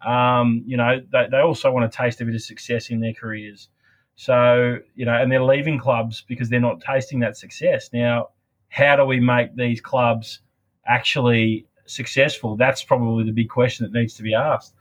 [0.04, 3.12] um, you know, they, they also want to taste a bit of success in their
[3.12, 3.68] careers.
[4.14, 7.90] So, you know, and they're leaving clubs because they're not tasting that success.
[7.92, 8.28] Now,
[8.68, 10.40] how do we make these clubs
[10.86, 12.56] actually successful?
[12.56, 14.74] That's probably the big question that needs to be asked.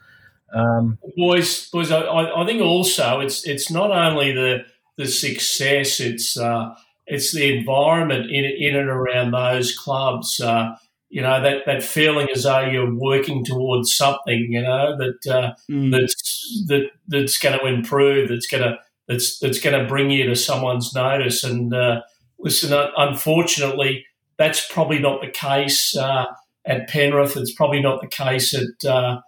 [0.54, 4.66] Um, boys, boys, I, I, think also it's it's not only the
[4.98, 6.76] the success, it's uh,
[7.08, 10.42] it's the environment in in and around those clubs.
[10.42, 10.76] Uh,
[11.10, 14.48] you know that, that feeling as though you're working towards something.
[14.50, 15.92] You know that uh, mm.
[15.92, 18.30] that's that that's going to improve.
[18.30, 21.44] That's going to that's that's going to bring you to someone's notice.
[21.44, 22.02] And uh,
[22.40, 24.06] listen, unfortunately,
[24.38, 26.26] that's probably not the case uh,
[26.66, 27.38] at Penrith.
[27.38, 29.22] It's probably not the case at uh,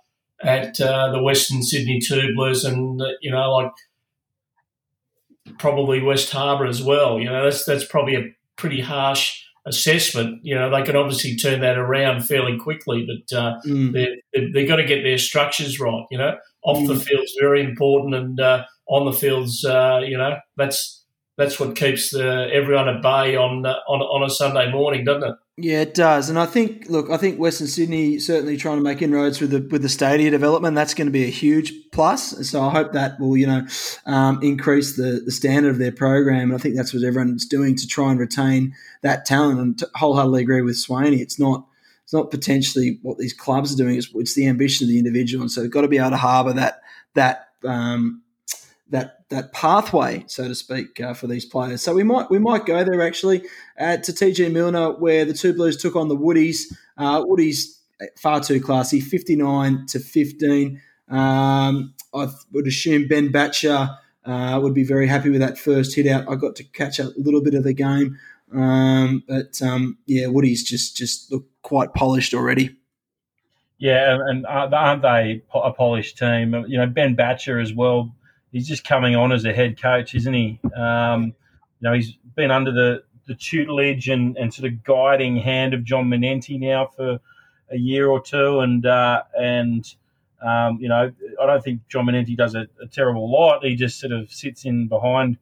[0.43, 3.71] at uh, the Western Sydney Two Blues, and uh, you know, like
[5.59, 7.19] probably West Harbour as well.
[7.19, 10.41] You know, that's that's probably a pretty harsh assessment.
[10.43, 13.93] You know, they can obviously turn that around fairly quickly, but uh, mm.
[13.93, 16.05] they're, they've got to get their structures right.
[16.11, 16.87] You know, off mm.
[16.87, 21.02] the field's very important, and uh, on the fields, uh, you know, that's
[21.37, 25.31] that's what keeps the, everyone at bay on uh, on on a Sunday morning, doesn't
[25.31, 25.35] it?
[25.55, 29.01] Yeah, it does, and I think look, I think Western Sydney certainly trying to make
[29.01, 30.75] inroads with the with the stadia development.
[30.75, 32.49] That's going to be a huge plus.
[32.49, 33.65] So I hope that will you know
[34.05, 37.75] um, increase the the standard of their program, and I think that's what everyone's doing
[37.75, 39.59] to try and retain that talent.
[39.59, 41.19] And to wholeheartedly agree with Swaney.
[41.19, 41.65] It's not
[42.03, 43.95] it's not potentially what these clubs are doing.
[43.95, 46.17] It's, it's the ambition of the individual, and so they've got to be able to
[46.17, 46.81] harbour that
[47.13, 48.23] that um,
[48.89, 51.81] that that pathway, so to speak, uh, for these players.
[51.81, 53.43] So we might we might go there actually
[53.79, 56.73] uh, to TG Millner, where the two Blues took on the Woodies.
[56.97, 60.81] Uh, Woodies uh, far too classy, fifty nine to fifteen.
[61.09, 66.07] Um, I would assume Ben Batger uh, would be very happy with that first hit
[66.07, 66.29] out.
[66.29, 68.17] I got to catch a little bit of the game,
[68.53, 72.77] um, but um, yeah, Woodies just just look quite polished already.
[73.79, 76.53] Yeah, and aren't they a polished team?
[76.67, 78.15] You know, Ben Batger as well
[78.53, 80.59] he's just coming on as a head coach, isn't he?
[80.77, 81.33] Um,
[81.79, 85.83] you know, he's been under the, the tutelage and, and sort of guiding hand of
[85.83, 87.19] John Manenti now for
[87.71, 89.85] a year or two, and uh, and
[90.41, 91.11] um, you know,
[91.41, 93.63] I don't think John Manenti does a, a, terrible lot.
[93.63, 95.37] He just sort of sits in behind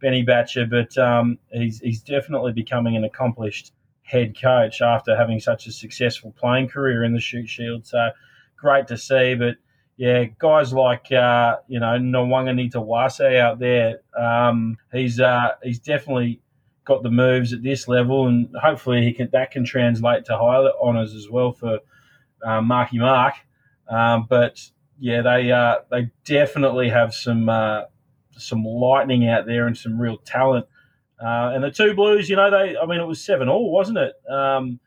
[0.00, 3.72] Benny Batger, but um, he's he's definitely becoming an accomplished
[4.02, 7.86] head coach after having such a successful playing career in the Shute Shield.
[7.86, 8.10] So
[8.56, 9.56] great to see, but
[9.96, 16.40] yeah, guys like uh, you know Nawaqanitawase out there, um, he's uh, he's definitely
[16.84, 20.70] got the moves at this level, and hopefully he can that can translate to higher
[20.82, 21.80] honours as well for
[22.44, 23.34] uh, Marky Mark.
[23.88, 27.82] Um, but yeah, they uh, they definitely have some uh,
[28.36, 30.66] some lightning out there and some real talent.
[31.22, 33.98] Uh, and the two Blues, you know, they I mean it was seven all, wasn't
[33.98, 34.14] it?
[34.28, 34.80] Um,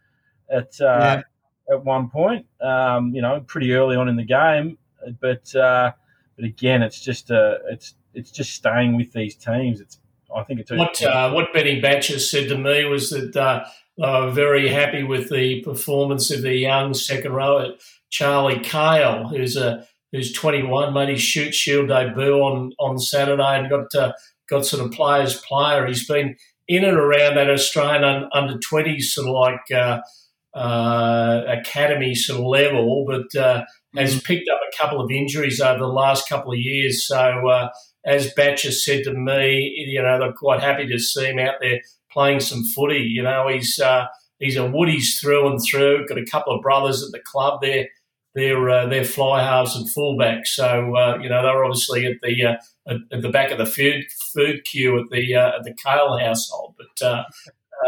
[0.50, 1.22] at uh,
[1.70, 1.74] yeah.
[1.76, 4.80] at one point, um, you know, pretty early on in the game
[5.20, 5.91] but uh,
[6.36, 9.82] but again, it's just uh, it's it's just staying with these teams.
[9.82, 10.00] It's
[10.36, 13.65] I think it's what uh, what Benny Batger said to me was that uh,
[13.98, 17.74] they were very happy with the performance of the young second rower
[18.10, 23.70] Charlie Cale, who's a who's 21, made his Shute Shield debut on on Saturday and
[23.70, 24.13] got uh,
[24.50, 25.86] got sort of players player.
[25.86, 26.36] He's been
[26.68, 30.02] in and around that Australian under 20s sort of like uh,
[30.56, 33.63] uh, academy sort of level, but uh,
[33.96, 34.24] has mm.
[34.24, 37.06] picked up a couple of injuries over the last couple of years.
[37.08, 37.70] So, uh,
[38.06, 41.82] as Batger said to me, you know, they're quite happy to see him out there
[42.12, 43.00] playing some footy.
[43.00, 44.06] You know, he's uh,
[44.39, 46.08] he's a Woodies through and through.
[46.08, 47.88] Got a couple of brothers at the club there
[48.36, 50.48] their uh, their fly halves and fullbacks.
[50.48, 52.56] So uh, you know they're obviously at the uh,
[52.88, 56.20] at, at, the back of the food food queue at the uh, at the Cale
[56.20, 56.76] household.
[56.78, 57.24] But uh,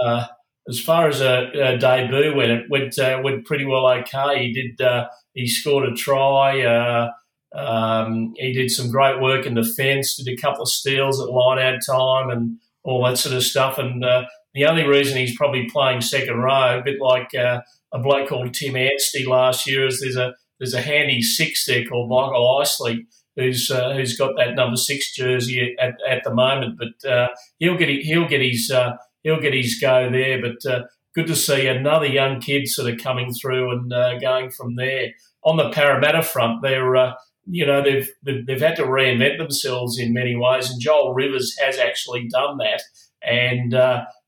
[0.02, 0.26] uh,
[0.70, 3.88] as far as a, a, debut went, it went went pretty well.
[3.88, 4.88] Okay, he did
[5.34, 7.10] he scored a try.
[7.56, 10.16] Um, he did some great work in defence.
[10.16, 13.78] Did a couple of steals at line out time and all that sort of stuff.
[13.78, 18.54] And the only reason he's probably playing second row, a bit like a bloke called
[18.54, 19.88] Tim Anstey last year.
[19.88, 24.36] Is there's a there's a handy six there called Michael Icely who's uh, who's got
[24.36, 26.78] that number six jersey at, at the moment.
[26.78, 30.42] But uh, he'll get he'll get his uh, he'll get his go there.
[30.42, 30.84] But uh,
[31.16, 35.14] good to see another young kid sort of coming through and uh, going from there.
[35.44, 37.14] On the Parramatta front, they're uh,
[37.46, 41.78] you know they've they've had to reinvent themselves in many ways, and Joel Rivers has
[41.78, 42.82] actually done that.
[43.24, 43.74] And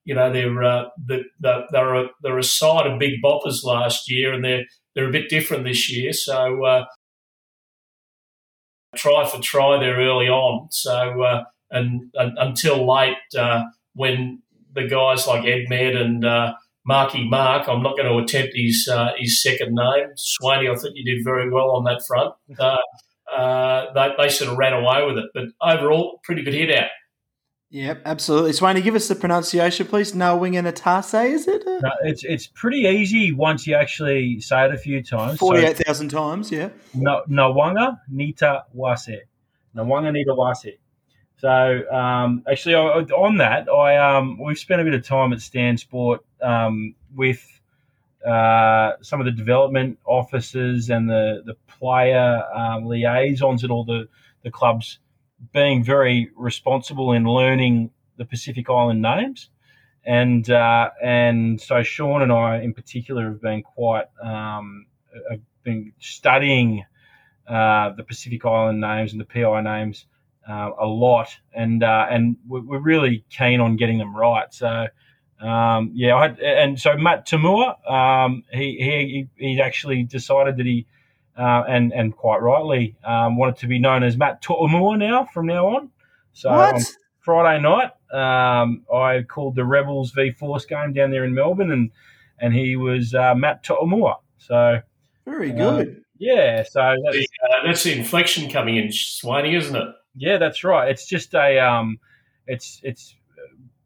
[0.06, 4.34] you know they're uh, they're, they're, a, they're a side of big boppers last year,
[4.34, 6.14] and they're they're a bit different this year.
[6.14, 6.86] So uh,
[8.96, 10.70] try for try there early on.
[10.72, 14.42] So uh, and, and, until late uh, when
[14.74, 16.54] the guys like Edmed and uh,
[16.86, 20.10] Marky Mark, I'm not going to attempt his uh, his second name.
[20.16, 22.36] Swaney, I think you did very well on that front.
[23.94, 26.90] they, they sort of ran away with it, but overall, pretty good hit out.
[27.72, 28.52] Yep, absolutely.
[28.52, 30.14] Swaney, give us the pronunciation, please.
[30.14, 31.64] Nawinganatase, is it?
[31.68, 35.38] No, it's it's pretty easy once you actually say it a few times.
[35.38, 36.70] Forty-eight thousand so, times, yeah.
[36.96, 39.20] No, Nawanga Nita Wase.
[39.76, 40.78] Nawanga Nita Wase.
[41.40, 45.78] So um, actually, on that, I um, we've spent a bit of time at Stan
[45.78, 47.42] Sport um, with
[48.28, 54.10] uh, some of the development officers and the the player um, liaisons at all the
[54.44, 55.00] the clubs
[55.54, 59.50] being very responsible in learning the Pacific Island names.
[60.04, 64.88] And uh, and so Sean and I, in particular, have been quite um,
[65.32, 66.84] have been studying
[67.48, 70.06] uh, the Pacific Island names and the PI names
[70.50, 74.52] uh, a lot, and uh, and we're really keen on getting them right.
[74.54, 74.88] So
[75.42, 80.66] um, yeah, I had, and so Matt Toomua, um, he, he he actually decided that
[80.66, 80.86] he
[81.38, 85.46] uh, and and quite rightly um, wanted to be known as Matt To'omua now from
[85.46, 85.90] now on.
[86.34, 86.76] So what?
[86.76, 86.82] on
[87.22, 91.92] Friday night, um, I called the Rebels v Force game down there in Melbourne, and
[92.40, 94.18] and he was uh, Matt To'omua.
[94.38, 94.82] So
[95.26, 95.88] very good.
[95.88, 99.88] Uh, yeah, so that's, uh, that's the inflection coming in, Swaney, isn't it?
[100.16, 100.90] Yeah, that's right.
[100.90, 102.00] It's just a um,
[102.48, 103.16] it's it's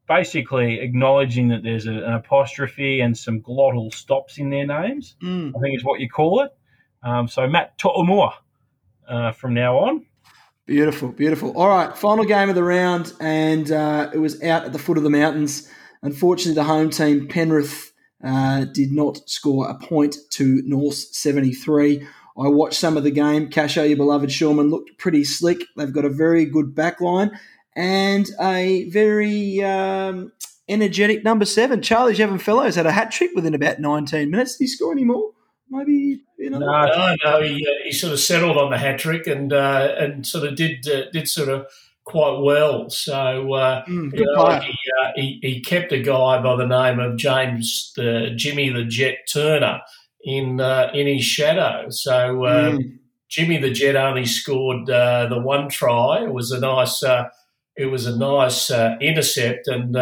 [0.08, 5.16] basically acknowledging that there's a, an apostrophe and some glottal stops in their names.
[5.24, 5.54] Mm.
[5.56, 6.56] I think is what you call it.
[7.04, 8.34] Um, so Matt To'omua
[9.08, 10.06] uh, from now on.
[10.66, 11.52] Beautiful, beautiful.
[11.58, 14.98] All right, final game of the round, and uh, it was out at the foot
[14.98, 15.70] of the mountains.
[16.02, 17.92] Unfortunately, the home team Penrith
[18.24, 22.08] uh, did not score a point to North 73.
[22.38, 23.50] I watched some of the game.
[23.50, 25.63] Casho, your beloved Shoremen, looked pretty slick.
[25.78, 27.38] They've got a very good backline
[27.76, 30.32] and a very um,
[30.67, 31.82] energetic number seven.
[31.82, 34.58] Charlie Jevon Fellows had a hat trick within about 19 minutes.
[34.58, 35.34] Did he score any more?
[35.74, 36.60] maybe you know.
[36.60, 39.96] No, no, no he, uh, he sort of settled on the hat trick and uh,
[39.98, 41.67] and sort of did uh, did sort of
[42.06, 42.89] quite well.
[42.89, 47.00] So uh, mm, you know, he, uh, he, he kept a guy by the name
[47.00, 49.82] of James the Jimmy the Jet Turner
[50.24, 51.90] in uh, in his shadow.
[51.90, 52.98] So um, mm.
[53.30, 56.24] Jimmy the Jet only scored the one try.
[56.24, 57.04] It was a nice
[57.76, 59.98] it was a nice intercept and.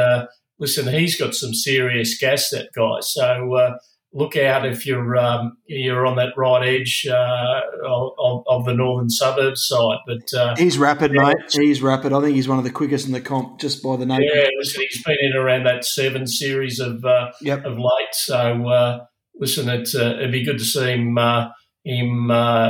[0.60, 3.00] Listen, he's got some serious gas, that guy.
[3.00, 3.80] So
[4.14, 9.10] look out if you're um, you're on that right edge uh, of, of, the northern
[9.10, 10.00] suburbs side.
[10.06, 11.38] But uh, he's rapid, yeah, mate.
[11.52, 12.14] He's rapid.
[12.14, 14.22] I think he's one of the quickest in the comp, just by the name.
[14.22, 17.64] Yeah, listen, he's been in around that seven series of uh, yep.
[17.66, 18.14] of late.
[18.14, 21.50] So uh, listen, it's, uh, it'd be good to see him uh,
[21.84, 22.30] him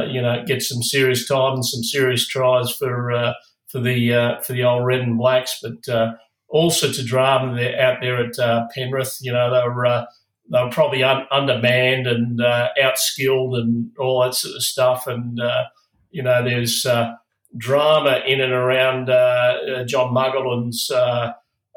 [0.09, 3.33] you know get some serious time and some serious tries for
[3.67, 6.15] for the for the old red and blacks, but.
[6.53, 8.35] also to drama out there at
[8.75, 10.05] Penrith, you know they were
[10.51, 15.07] they were probably un- undermanned and uh, outskilled and all that sort of stuff.
[15.07, 15.65] And uh,
[16.11, 17.13] you know, there's uh,
[17.57, 20.91] drama in and around uh, uh, John Muggleton's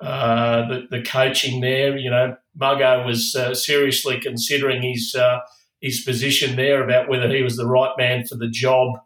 [0.04, 1.96] uh, the, the, coaching there.
[1.96, 5.16] You know, Muggo was seriously considering his
[5.80, 8.98] his position there about whether he was the right man for the job,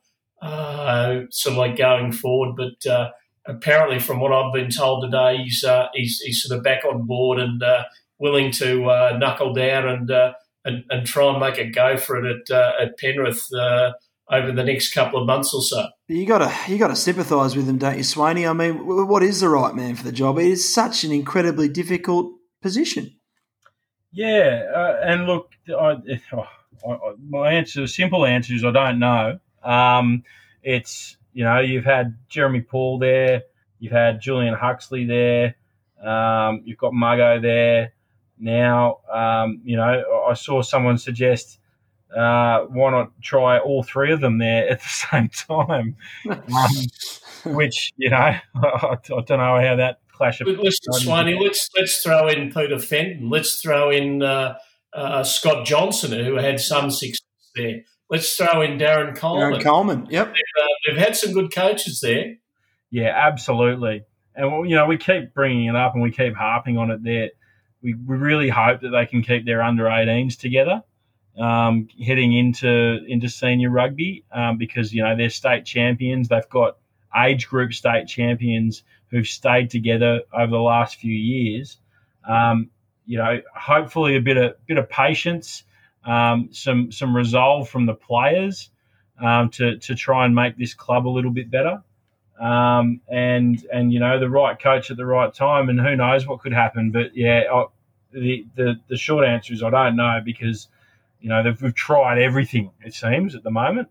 [0.42, 2.56] sort of like going forward.
[2.56, 3.12] But
[3.46, 5.64] apparently, from what I've been told today, he's
[5.94, 7.62] he's, he's sort of back on board and
[8.18, 10.32] willing to uh, knuckle down and, uh,
[10.64, 13.92] and, and try and make a go for it at uh, at Penrith uh,
[14.30, 15.88] over the next couple of months or so.
[16.06, 18.48] You got to you got to sympathise with him, don't you, Swaney?
[18.48, 20.38] I mean, what is the right man for the job?
[20.38, 23.14] It is such an incredibly difficult position.
[24.12, 25.96] Yeah, uh, and look, I,
[26.32, 26.46] oh,
[26.86, 29.38] I, I, my answer, simple answer is I don't know.
[29.62, 30.24] Um,
[30.62, 33.42] it's you know you've had Jeremy Paul there,
[33.78, 35.56] you've had Julian Huxley there,
[36.02, 37.92] um, you've got Muggo there.
[38.38, 41.57] Now um, you know I saw someone suggest
[42.16, 45.96] uh, why not try all three of them there at the same time,
[46.28, 50.40] um, which you know I, I, don't know how that clash.
[50.40, 53.30] Of Listen, Swaney, let's let's throw in Peter Fenton.
[53.30, 54.58] Let's throw in uh,
[54.92, 57.20] uh, Scott Johnson, who had some success
[57.54, 57.82] there.
[58.10, 59.60] Let's throw in Darren Coleman.
[59.60, 60.28] Darren Coleman, yep.
[60.28, 62.36] They've, uh, they've had some good coaches there.
[62.90, 64.04] Yeah, absolutely.
[64.34, 67.02] And you know, we keep bringing it up and we keep harping on it.
[67.02, 67.30] There,
[67.82, 70.82] we, we really hope that they can keep their under 18s together,
[71.38, 76.28] um, heading into into senior rugby um, because you know they're state champions.
[76.28, 76.78] They've got
[77.16, 81.78] age group state champions who've stayed together over the last few years.
[82.28, 82.70] Um,
[83.06, 85.64] you know, hopefully a bit of bit of patience,
[86.04, 88.70] um, some some resolve from the players
[89.20, 91.82] um, to to try and make this club a little bit better
[92.40, 96.26] um, and and you know the right coach at the right time, and who knows
[96.26, 96.90] what could happen.
[96.90, 97.64] But yeah, I,
[98.12, 100.68] the, the the short answer is I don't know because
[101.20, 103.88] you know we've tried everything it seems at the moment.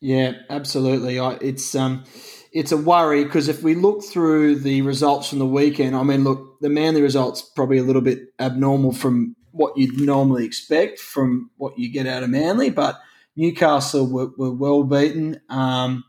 [0.00, 1.18] Yeah, absolutely.
[1.20, 2.04] I, it's um,
[2.52, 6.24] it's a worry because if we look through the results from the weekend, I mean,
[6.24, 11.50] look, the Manly results probably a little bit abnormal from what you'd normally expect from
[11.56, 13.00] what you get out of Manly, but
[13.36, 15.40] Newcastle were, were well beaten.
[15.48, 16.04] Um,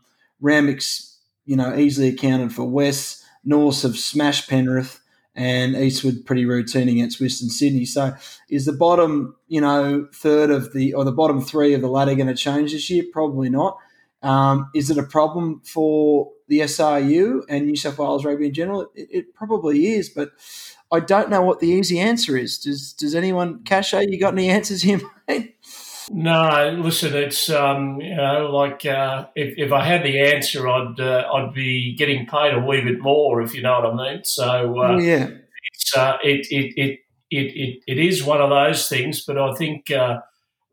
[1.44, 3.24] you know, easily accounted for West.
[3.44, 5.00] Norths have smashed Penrith
[5.34, 7.84] and Eastwood pretty routine against Western Sydney.
[7.84, 8.14] So
[8.50, 12.14] is the bottom, you know, third of the or the bottom three of the ladder
[12.14, 13.04] going to change this year?
[13.12, 13.78] Probably not.
[14.22, 18.82] Um, is it a problem for the SRU and New South Wales rugby in general?
[18.94, 20.30] It, it, probably is, but
[20.92, 22.58] I don't know what the easy answer is.
[22.58, 25.56] Does Does anyone, Cashay, you got any answers here, mate?
[26.14, 31.00] No, listen, it's um, you know like uh, if, if I had the answer, I'd
[31.00, 34.24] uh, I'd be getting paid a wee bit more, if you know what I mean.
[34.24, 35.28] So uh, oh, yeah,
[35.72, 36.98] it's uh, it, it, it
[37.30, 39.24] it it it is one of those things.
[39.24, 40.18] But I think uh,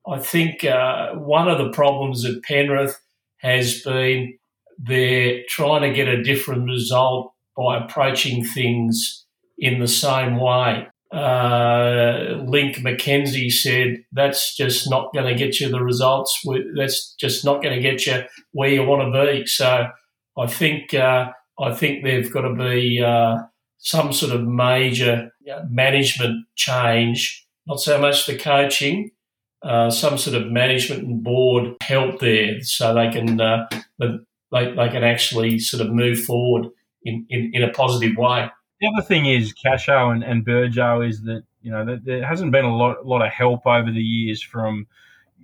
[0.06, 3.00] I think uh, one of the problems at Penrith
[3.38, 4.38] has been
[4.78, 9.26] they're trying to get a different result by approaching things
[9.58, 15.70] in the same way uh, Link McKenzie said that's just not going to get you
[15.70, 16.40] the results.
[16.76, 19.46] That's just not going to get you where you want to be.
[19.48, 19.88] So
[20.38, 23.38] I think uh, I think there've got to be uh,
[23.80, 25.32] some sort of major
[25.70, 27.48] management change.
[27.66, 29.12] Not so much the coaching,
[29.64, 33.68] uh, some sort of management and board help there, so they can uh,
[34.00, 34.08] they,
[34.52, 36.68] they can actually sort of move forward
[37.04, 38.50] in, in, in a positive way.
[38.82, 42.52] The other thing is Casho and, and Burjo is that you know that there hasn't
[42.52, 44.88] been a lot lot of help over the years from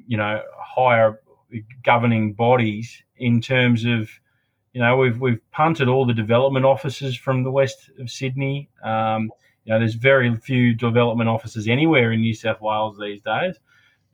[0.08, 1.20] you know higher
[1.84, 4.10] governing bodies in terms of
[4.74, 8.70] you know we've we've punted all the development offices from the west of Sydney.
[8.84, 9.32] Um,
[9.66, 13.56] you know, there's very few development offices anywhere in New South Wales these days.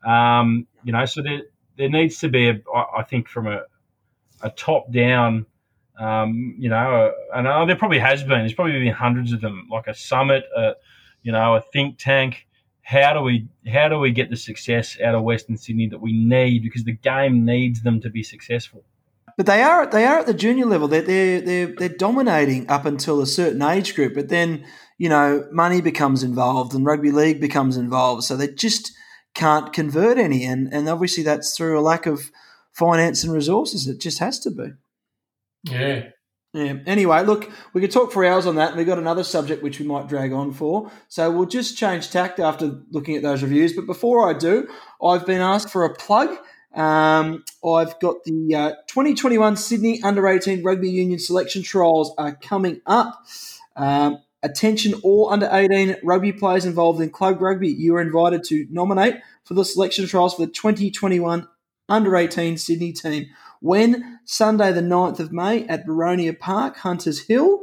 [0.05, 1.41] Um, you know, so there
[1.77, 3.61] there needs to be I think from a
[4.41, 5.45] a top down
[5.99, 8.39] um, you know, and uh, there probably has been.
[8.39, 10.73] There's probably been hundreds of them, like a summit, uh,
[11.23, 12.47] you know, a think tank.
[12.81, 16.13] How do we how do we get the success out of Western Sydney that we
[16.13, 16.63] need?
[16.63, 18.83] Because the game needs them to be successful.
[19.37, 20.87] But they are they are at the junior level.
[20.87, 24.15] They're they're they're, they're dominating up until a certain age group.
[24.15, 24.65] But then
[24.97, 28.23] you know money becomes involved and rugby league becomes involved.
[28.23, 28.91] So they just
[29.33, 32.31] can't convert any, and and obviously that's through a lack of
[32.73, 33.87] finance and resources.
[33.87, 34.71] It just has to be.
[35.63, 36.09] Yeah.
[36.53, 36.79] Yeah.
[36.85, 38.75] Anyway, look, we could talk for hours on that.
[38.75, 40.91] We've got another subject which we might drag on for.
[41.07, 43.73] So we'll just change tact after looking at those reviews.
[43.73, 44.67] But before I do,
[45.01, 46.37] I've been asked for a plug.
[46.73, 52.81] Um, I've got the uh, 2021 Sydney Under 18 Rugby Union selection trials are coming
[52.85, 53.25] up.
[53.77, 57.69] Um, attention, all under 18 rugby players involved in club rugby.
[57.69, 61.47] You are invited to nominate for the selection trials for the 2021
[61.87, 63.27] Under 18 Sydney team
[63.61, 67.61] when Sunday, the 9th of May at Boronia Park, Hunters Hill.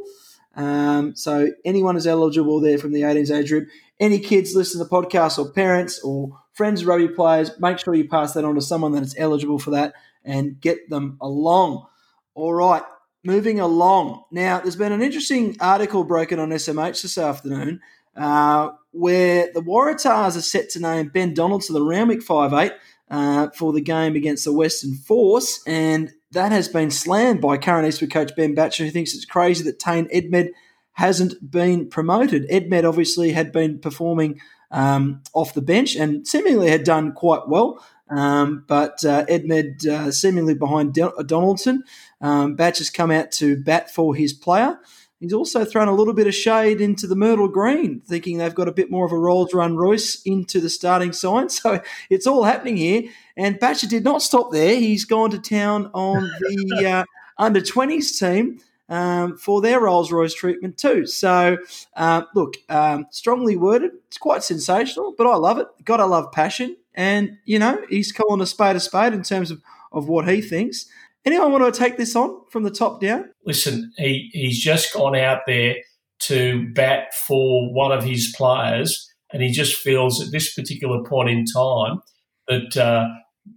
[0.56, 3.68] Um, so anyone is eligible there from the 18s age group.
[4.00, 7.94] Any kids listen to the podcast or parents or friends of rugby players, make sure
[7.94, 9.94] you pass that on to someone that is eligible for that
[10.24, 11.86] and get them along.
[12.34, 12.82] All right,
[13.24, 14.24] moving along.
[14.30, 17.80] Now, there's been an interesting article broken on SMH this afternoon
[18.16, 22.72] uh, where the Waratahs are set to name Ben Donald to the Randwick 5'8
[23.10, 27.86] uh, for the game against the Western Force, and that has been slammed by current
[27.86, 30.50] Eastwood coach Ben Batger, who thinks it's crazy that Tane Edmed
[30.92, 32.48] hasn't been promoted.
[32.50, 34.40] Edmed obviously had been performing
[34.70, 37.84] um, off the bench and seemingly had done quite well.
[38.10, 41.84] Um, but uh, Edmed uh, seemingly behind Donaldson.
[42.20, 44.78] Um, Batch has come out to bat for his player.
[45.20, 48.68] He's also thrown a little bit of shade into the Myrtle Green, thinking they've got
[48.68, 51.48] a bit more of a Rolls Run Royce into the starting sign.
[51.58, 53.02] So it's all happening here.
[53.36, 54.76] And Batger did not stop there.
[54.76, 57.04] He's gone to town on the uh,
[57.36, 61.06] under 20s team um, for their Rolls Royce treatment too.
[61.06, 61.58] So,
[61.96, 63.92] uh, look, um, strongly worded.
[64.06, 65.66] It's quite sensational, but I love it.
[65.84, 66.76] Got to love passion.
[66.94, 69.62] And, you know, he's calling a spade a spade in terms of,
[69.92, 70.86] of what he thinks.
[71.24, 73.26] Anyone want to take this on from the top down?
[73.44, 75.76] Listen, he, he's just gone out there
[76.20, 81.28] to bat for one of his players, and he just feels at this particular point
[81.28, 82.00] in time
[82.48, 83.08] that uh,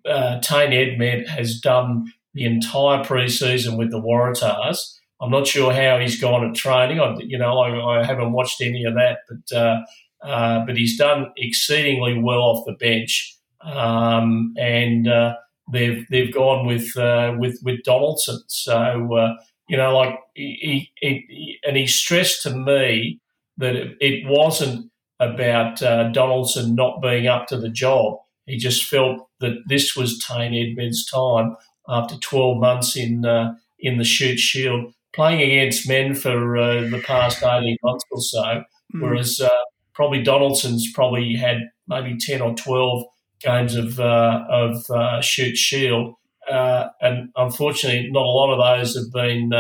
[0.10, 4.78] uh, Tane Edmed has done the entire preseason with the Waratahs.
[5.22, 7.00] I'm not sure how he's gone at training.
[7.00, 9.82] I, you know, I, I haven't watched any of that, but uh,
[10.24, 15.36] uh, but he's done exceedingly well off the bench, um, and uh,
[15.72, 18.40] they've they've gone with uh, with with Donaldson.
[18.48, 19.34] So uh,
[19.68, 23.20] you know, like he, he, he, and he stressed to me
[23.58, 28.18] that it, it wasn't about uh, Donaldson not being up to the job.
[28.48, 31.56] He just felt that this was Tane Edmed's time
[31.88, 37.02] after 12 months in uh, in the Shute Shield, playing against men for uh, the
[37.06, 38.64] past 18 months or so, mm.
[39.02, 39.50] whereas uh,
[39.94, 41.58] probably Donaldson's probably had
[41.88, 43.06] maybe 10 or 12
[43.44, 46.16] games of uh, of uh, Shute Shield,
[46.50, 49.52] uh, and unfortunately, not a lot of those have been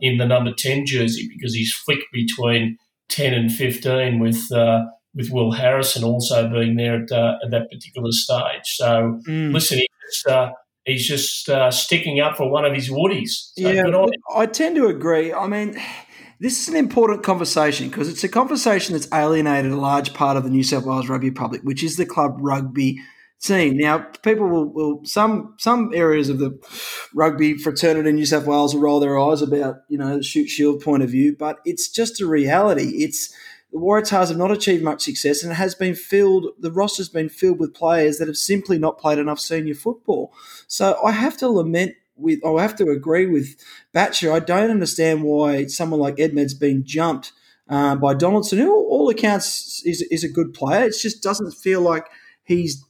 [0.00, 2.76] in the number 10 jersey because he's flicked between
[3.08, 4.50] 10 and 15 with
[5.14, 8.64] with Will Harrison also being there at, uh, at that particular stage.
[8.64, 9.52] So, mm.
[9.52, 10.50] listen, he's, uh,
[10.84, 13.52] he's just uh, sticking up for one of his woodies.
[13.56, 15.32] So yeah, I tend to agree.
[15.32, 15.78] I mean,
[16.42, 20.42] this is an important conversation because it's a conversation that's alienated a large part of
[20.42, 23.00] the New South Wales rugby public, which is the club rugby
[23.38, 23.76] scene.
[23.76, 26.58] Now, people will, will some some areas of the
[27.14, 30.48] rugby fraternity in New South Wales will roll their eyes about you know the Shute
[30.48, 33.04] Shield point of view, but it's just a reality.
[33.04, 33.32] It's
[33.70, 36.48] the Waratahs have not achieved much success, and it has been filled.
[36.58, 40.34] The roster's been filled with players that have simply not played enough senior football.
[40.66, 42.44] So I have to lament with.
[42.44, 43.56] I have to agree with
[43.94, 44.32] Batger.
[44.32, 47.32] I don't understand why someone like Edmed's been jumped
[47.68, 50.84] uh, by Donaldson, who all accounts is is a good player.
[50.84, 52.06] It just doesn't feel like
[52.44, 52.84] he's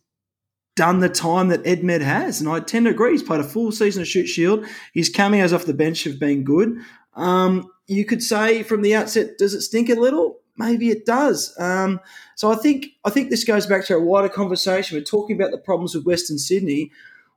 [0.74, 2.40] done the time that Edmed has.
[2.40, 3.12] And I tend to agree.
[3.12, 4.64] He's played a full season of Shute Shield.
[4.94, 6.78] His cameos off the bench have been good.
[7.14, 10.42] Um, you could say from the outset, does it stink a little?
[10.56, 11.54] maybe it does.
[11.58, 12.00] Um,
[12.36, 14.96] so I think I think this goes back to a wider conversation.
[14.96, 16.90] We're talking about the problems with Western Sydney.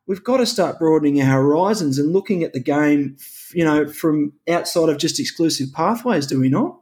[0.08, 3.18] We've got to start broadening our horizons and looking at the game,
[3.53, 6.28] you know, from outside of just exclusive pathways.
[6.28, 6.80] Do we not?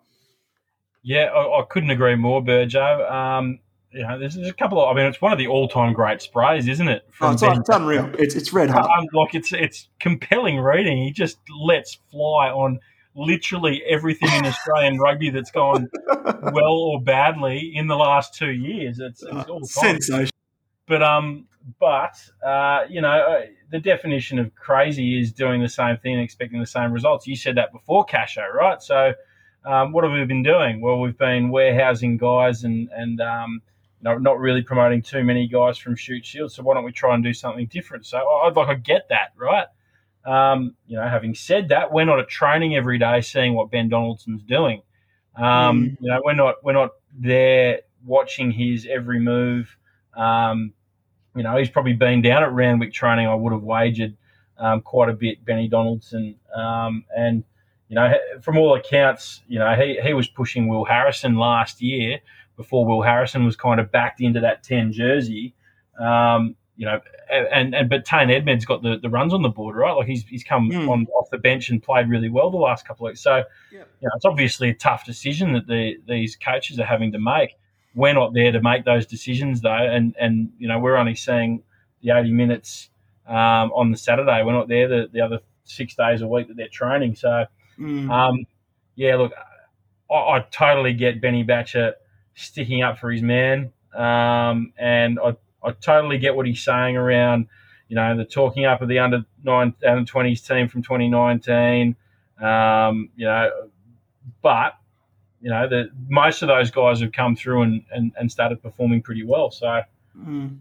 [1.04, 3.10] Yeah, I, I couldn't agree more, Burjo.
[3.12, 3.60] Um,
[3.92, 4.90] you know, there's, there's, a couple of.
[4.90, 7.06] I mean, it's one of the all-time great sprays, isn't it?
[7.12, 8.12] From oh, it's, ben, it's, unreal.
[8.18, 8.90] It's it's red hot.
[8.90, 10.98] Um, like it's it's compelling reading.
[10.98, 12.80] He just lets fly on
[13.16, 19.00] literally everything in Australian rugby that's gone well or badly in the last two years.
[19.00, 20.30] It's, it's all sensational.
[20.88, 21.46] But um,
[21.80, 26.24] but uh, you know, uh, the definition of crazy is doing the same thing and
[26.24, 27.28] expecting the same results.
[27.28, 28.82] You said that before, Casho, right?
[28.82, 29.14] So,
[29.66, 30.82] um, what have we been doing?
[30.82, 33.62] Well, we've been warehousing guys and and um,
[34.04, 36.52] not, not really promoting too many guys from Shute Shield.
[36.52, 38.06] So why don't we try and do something different?
[38.06, 39.68] So I'd like to get that right.
[40.26, 43.90] Um, you know, having said that, we're not at training every day seeing what Ben
[43.90, 44.82] Donaldson's doing.
[45.36, 45.98] Um, mm.
[46.00, 49.76] You know, we're not we're not there watching his every move.
[50.16, 50.74] Um,
[51.36, 53.28] you know, he's probably been down at Randwick training.
[53.28, 54.16] I would have wagered
[54.58, 57.44] um, quite a bit, Benny Donaldson, um, and
[57.90, 62.20] you know, from all accounts, you know, he he was pushing Will Harrison last year
[62.56, 65.54] before Will Harrison was kind of backed into that ten jersey.
[66.00, 69.76] Um, you know, and, and but Tane Edmed's got the, the runs on the board,
[69.76, 69.92] right?
[69.92, 70.90] Like he's he's come mm.
[70.90, 73.22] on off the bench and played really well the last couple of weeks.
[73.22, 73.84] So, yeah.
[74.02, 77.56] you know, it's obviously a tough decision that the these coaches are having to make.
[77.96, 81.64] We're not there to make those decisions though, and and you know we're only seeing
[82.02, 82.90] the eighty minutes
[83.28, 84.44] um, on the Saturday.
[84.44, 87.16] We're not there the, the other six days a week that they're training.
[87.16, 87.46] So,
[87.80, 88.10] mm.
[88.12, 88.46] um,
[88.96, 89.32] yeah, look,
[90.12, 91.94] I, I, totally get Benny Batger
[92.36, 97.48] sticking up for his man, um, and I I totally get what he's saying around,
[97.88, 101.96] you know, the talking up of the under nine under twenties team from 2019.
[102.42, 103.50] Um, you know,
[104.42, 104.74] but
[105.44, 109.02] you know, the most of those guys have come through and, and, and started performing
[109.02, 109.52] pretty well.
[109.52, 109.82] So.
[110.18, 110.60] Mm.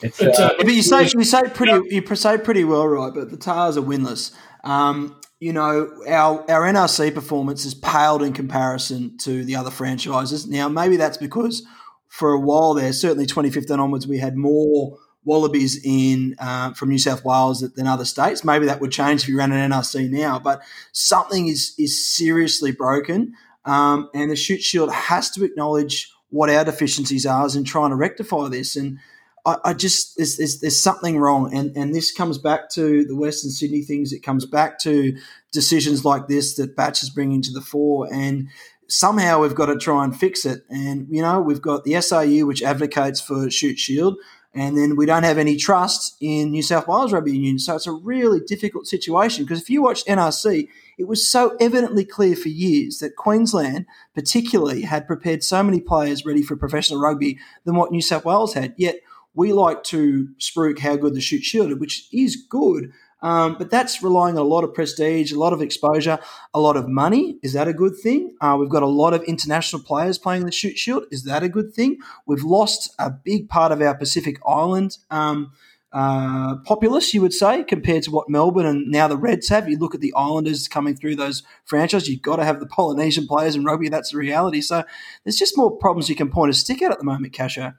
[0.00, 3.12] It's, uh, but you say you say pretty you say pretty well, right?
[3.12, 4.32] But the Tahs are winless.
[4.62, 10.46] Um, you know, our our NRC performance is paled in comparison to the other franchises.
[10.46, 11.66] Now, maybe that's because
[12.06, 12.92] for a while there.
[12.92, 18.04] Certainly, 2015 onwards, we had more wallabies in uh, from New South Wales than other
[18.04, 18.44] states.
[18.44, 20.62] Maybe that would change if you ran an NRC now, but
[20.92, 23.34] something is is seriously broken,
[23.64, 27.96] um, and the Shute Shield has to acknowledge what our deficiencies are in trying to
[27.96, 28.76] rectify this.
[28.76, 28.98] And
[29.46, 33.16] I, I just there's, there's, there's something wrong, and and this comes back to the
[33.16, 34.12] Western Sydney things.
[34.12, 35.16] It comes back to
[35.52, 38.48] decisions like this that Batch is bringing to the fore, and
[38.88, 40.64] somehow we've got to try and fix it.
[40.68, 44.16] And you know we've got the SAU which advocates for Shute Shield.
[44.54, 47.58] And then we don't have any trust in New South Wales Rugby Union.
[47.58, 52.04] So it's a really difficult situation because if you watch NRC, it was so evidently
[52.04, 57.38] clear for years that Queensland, particularly, had prepared so many players ready for professional rugby
[57.64, 58.74] than what New South Wales had.
[58.76, 58.96] Yet
[59.34, 62.92] we like to spruik how good the Shute shielded, which is good.
[63.20, 66.18] Um, but that's relying on a lot of prestige, a lot of exposure,
[66.54, 67.38] a lot of money.
[67.42, 68.36] Is that a good thing?
[68.40, 71.04] Uh, we've got a lot of international players playing the Shute Shield.
[71.10, 71.98] Is that a good thing?
[72.26, 75.52] We've lost a big part of our Pacific Island um,
[75.92, 79.68] uh, populace, you would say, compared to what Melbourne and now the Reds have.
[79.68, 83.26] You look at the Islanders coming through those franchises, you've got to have the Polynesian
[83.26, 83.88] players in rugby.
[83.88, 84.60] That's the reality.
[84.60, 84.84] So
[85.24, 87.74] there's just more problems you can point a stick at at the moment, Casho.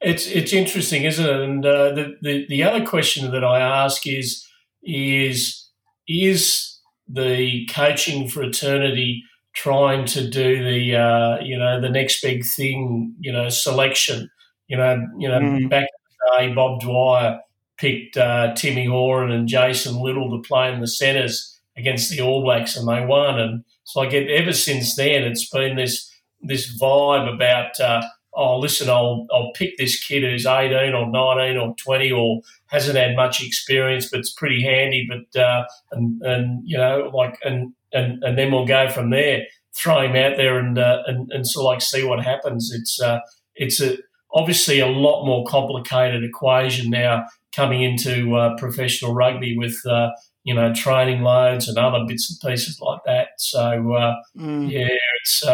[0.00, 1.40] It's it's interesting, isn't it?
[1.40, 4.46] And uh, the, the the other question that I ask is
[4.82, 5.68] is
[6.08, 13.14] is the coaching fraternity trying to do the uh, you know the next big thing,
[13.20, 14.30] you know, selection.
[14.68, 15.68] You know, you know, mm.
[15.68, 15.88] back
[16.36, 17.40] day, Bob Dwyer
[17.78, 22.42] picked uh, Timmy Horan and Jason Little to play in the centres against the All
[22.42, 23.38] Blacks, and they won.
[23.38, 26.10] And so, like, ever since then, it's been this
[26.42, 28.02] this vibe about uh,
[28.34, 32.96] oh, listen, I'll I'll pick this kid who's 18 or 19 or 20 or hasn't
[32.96, 35.08] had much experience, but it's pretty handy.
[35.08, 39.44] But uh, and and you know, like and and and then we'll go from there.
[39.74, 42.72] Throw him out there and uh, and and sort of like see what happens.
[42.72, 43.20] It's uh,
[43.54, 43.98] it's a
[44.32, 49.76] obviously a lot more complicated equation now coming into uh, professional rugby with.
[49.86, 50.10] Uh,
[50.42, 53.28] you know, training loads and other bits and pieces like that.
[53.36, 54.70] So, uh, mm.
[54.70, 54.88] yeah,
[55.20, 55.44] it's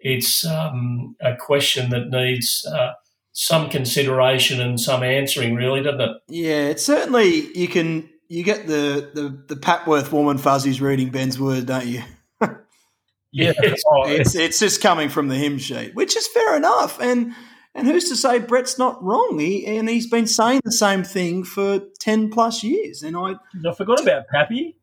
[0.00, 2.92] it's um, a question that needs uh,
[3.32, 6.16] some consideration and some answering, really, doesn't it?
[6.28, 11.38] Yeah, it's certainly you can you get the the, the Papworth woman fuzzies reading Ben's
[11.38, 12.02] word, don't you?
[13.32, 17.34] yeah, it's it's just coming from the hymn sheet, which is fair enough, and.
[17.78, 19.38] And who's to say Brett's not wrong?
[19.38, 23.02] He, and he's been saying the same thing for ten plus years.
[23.02, 23.34] And I,
[23.66, 24.76] I forgot about Pappy.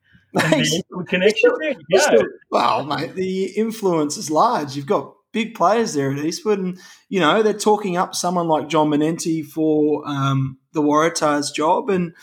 [1.08, 1.76] connection there.
[1.90, 2.18] Yeah.
[2.50, 4.76] Well, mate, the influence is large.
[4.76, 6.80] You've got big players there at Eastwood, and
[7.10, 11.90] you know they're talking up someone like John Manenti for um, the Waratahs job.
[11.90, 12.14] And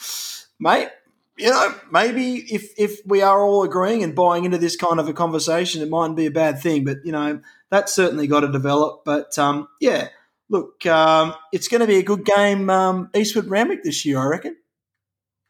[0.59, 0.89] mate,
[1.37, 5.09] you know maybe if if we are all agreeing and buying into this kind of
[5.09, 6.85] a conversation, it mightn't be a bad thing.
[6.85, 9.05] But you know that's certainly got to develop.
[9.05, 10.09] But um, yeah,
[10.53, 14.27] look, um, it's going to be a good game, um, Eastwood Randwick this year, I
[14.27, 14.57] reckon.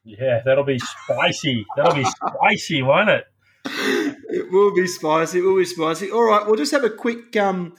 [0.05, 1.67] Yeah, that'll be spicy.
[1.77, 3.25] That'll be spicy, won't it?
[3.67, 5.41] It will be spicy.
[5.41, 6.11] It will be spicy.
[6.11, 7.75] All right, we'll just have a quick um,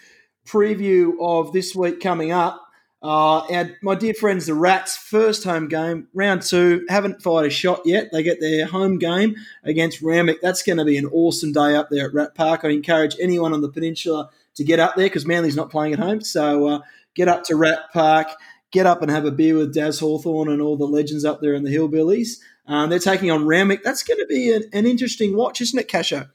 [0.45, 2.59] preview of this week coming up.
[3.01, 7.49] Uh, our, my dear friends, the Rats, first home game, round two, haven't fired a
[7.49, 8.09] shot yet.
[8.11, 10.41] They get their home game against Randwick.
[10.41, 12.61] That's going to be an awesome day up there at Rat Park.
[12.63, 15.99] I encourage anyone on the peninsula to get up there because Manly's not playing at
[15.99, 16.21] home.
[16.21, 16.79] So uh,
[17.15, 18.27] get up to Rat Park
[18.73, 21.53] get up and have a beer with Daz Hawthorne and all the legends up there
[21.53, 22.39] in the Hillbillies.
[22.67, 23.83] Um, they're taking on Randwick.
[23.83, 26.29] That's going to be an, an, interesting watch, isn't it, Casho?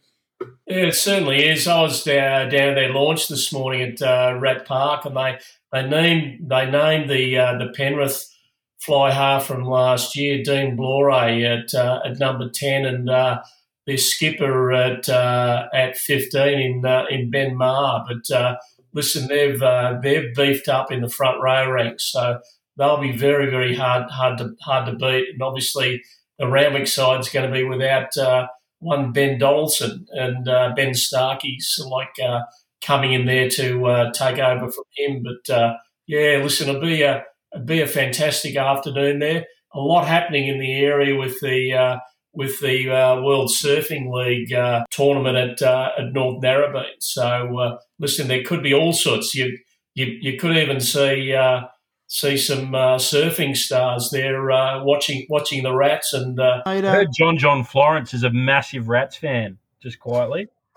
[0.66, 1.66] Yeah, it certainly is.
[1.66, 5.38] I was down, down at their launch this morning at uh, Rat Park, and they
[5.72, 8.32] they named they named the uh, the Penrith
[8.78, 13.42] fly half from last year, Dean Blore, at uh, at number ten, and uh,
[13.86, 18.04] their skipper at uh, at fifteen in uh, in Ben Maher.
[18.06, 18.58] But
[18.92, 22.40] listen, they've uh, they've beefed up in the front row ranks, so
[22.76, 25.28] they'll be very very hard hard to hard to beat.
[25.32, 26.02] And obviously,
[26.38, 28.46] the Randwick side's going to be without uh,
[28.80, 32.40] one Ben Donaldson and uh, Ben Starkey's like uh,
[32.80, 35.22] coming in there to uh, take over from him.
[35.22, 35.74] But uh,
[36.06, 39.46] yeah, listen, it'll be a it'll be a fantastic afternoon there.
[39.74, 41.98] A lot happening in the area with the
[42.38, 46.94] with the uh, World Surfing League uh, tournament at uh, at North Narrabeen.
[47.00, 49.34] So uh, listen, there could be all sorts.
[49.34, 49.58] You
[49.94, 51.62] you, you could even see uh,
[52.06, 54.40] see some uh, surfing stars there
[54.84, 56.12] watching watching the Rats.
[56.12, 59.58] And I heard John John Florence is a massive Rats fan.
[59.82, 60.46] Just quietly.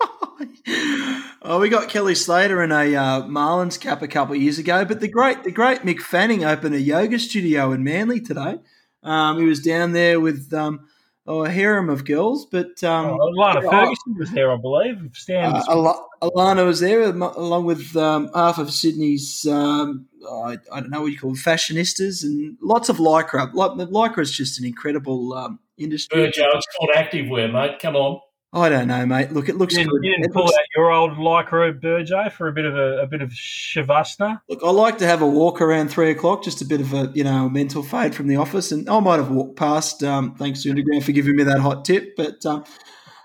[1.42, 5.00] oh, we got Kelly Slater in a Marlins cap a couple of years ago, but
[5.00, 8.58] the great the great Mick Fanning opened a yoga studio in Manly today.
[9.04, 10.88] Um, he was down there with um,
[11.26, 12.46] or a harem of girls.
[12.46, 15.10] But um, oh, Alana Ferguson was there, I believe.
[15.28, 19.46] Uh, Al- Alana was there along with um, half of Sydney's.
[19.46, 23.52] Um, I, I, don't know what you call them, fashionistas and lots of lycra.
[23.52, 26.30] Lycra is just an incredible um, industry.
[26.32, 27.78] Joe, it's called activewear, mate.
[27.80, 28.20] Come on.
[28.54, 29.32] I don't know, mate.
[29.32, 30.04] Look, it looks you good.
[30.04, 32.98] You didn't it pull looks, out your old lycra Burjo for a bit of a,
[32.98, 34.42] a bit of shavasana.
[34.46, 37.10] Look, I like to have a walk around three o'clock, just a bit of a
[37.14, 40.04] you know mental fade from the office, and I might have walked past.
[40.04, 42.44] Um, thanks to Underground for giving me that hot tip, but.
[42.44, 42.64] Um,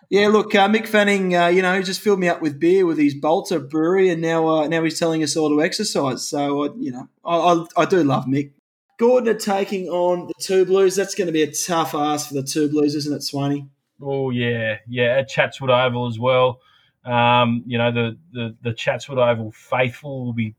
[0.09, 2.97] yeah, look, uh, Mick Fanning, uh, you know, just filled me up with beer with
[2.97, 6.25] his Balter Brewery, and now uh, now he's telling us all to exercise.
[6.25, 8.51] So, you know, I, I, I do love Mick.
[8.97, 10.95] Gordon are taking on the two Blues.
[10.95, 13.67] That's going to be a tough ask for the two Blues, isn't it, Swaney?
[14.01, 15.17] Oh yeah, yeah.
[15.19, 16.61] At Chatswood Oval as well.
[17.05, 20.55] Um, you know the, the the Chatswood Oval faithful will be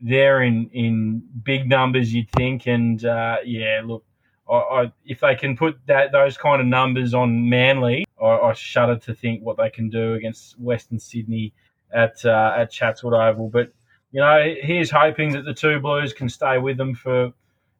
[0.00, 2.66] there in in big numbers, you'd think.
[2.66, 4.04] And uh, yeah, look,
[4.48, 8.52] I, I, if they can put that those kind of numbers on Manly, I, I,
[8.52, 11.52] shudder to think what they can do against Western Sydney
[11.92, 13.48] at uh, at Chatswood Oval.
[13.48, 13.72] But
[14.12, 17.32] you know, here's hoping that the two Blues can stay with them for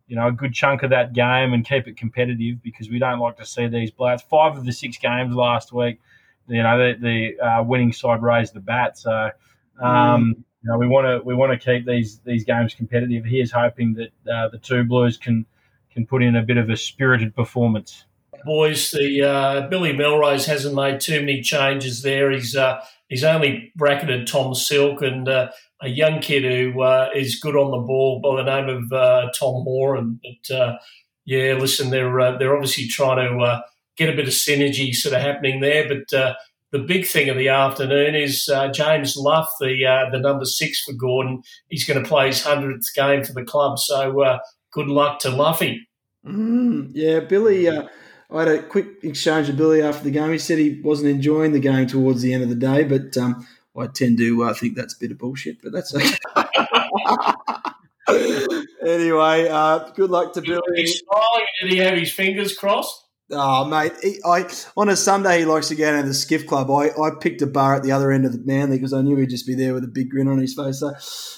[0.09, 3.19] you know, a good chunk of that game and keep it competitive because we don't
[3.19, 4.23] like to see these blowouts.
[4.23, 6.01] Five of the six games last week,
[6.49, 6.99] you know, the,
[7.39, 8.99] the uh, winning side raised the bat.
[8.99, 9.31] So,
[9.81, 10.29] um, mm.
[10.37, 13.25] you know, we want to we want to keep these these games competitive.
[13.25, 15.45] Here's hoping that uh, the two Blues can
[15.93, 18.05] can put in a bit of a spirited performance.
[18.45, 22.31] Boys, the uh, Billy Melrose hasn't made too many changes there.
[22.31, 25.51] He's uh, he's only bracketed Tom Silk and uh,
[25.83, 29.31] a young kid who uh, is good on the ball by the name of uh,
[29.39, 30.21] Tom Horan.
[30.23, 30.79] But uh,
[31.25, 33.61] yeah, listen, they're uh, they're obviously trying to uh,
[33.97, 35.89] get a bit of synergy sort of happening there.
[35.89, 36.37] But
[36.73, 41.43] the big thing of the afternoon is James Luff, the the number six for Gordon.
[41.69, 43.79] He's going to play his hundredth game for the club.
[43.79, 44.39] So
[44.73, 45.89] good luck to Luffy.
[46.25, 47.69] Mm, yeah, Billy.
[48.31, 50.33] I had a quick exchange with Billy after the game.
[50.33, 53.47] He said he wasn't enjoying the game towards the end of the day, but um,
[53.77, 56.17] I tend to uh, think that's a bit of bullshit, but that's okay.
[58.87, 60.61] anyway, uh, good luck to Billy.
[60.75, 61.47] He's smiling.
[61.61, 63.06] Did he have his fingers crossed?
[63.31, 66.47] Oh, mate, he, I on a Sunday he likes to go down to the skiff
[66.47, 66.71] club.
[66.71, 69.17] I, I picked a bar at the other end of the Manly because I knew
[69.17, 70.79] he'd just be there with a big grin on his face.
[70.79, 70.95] So,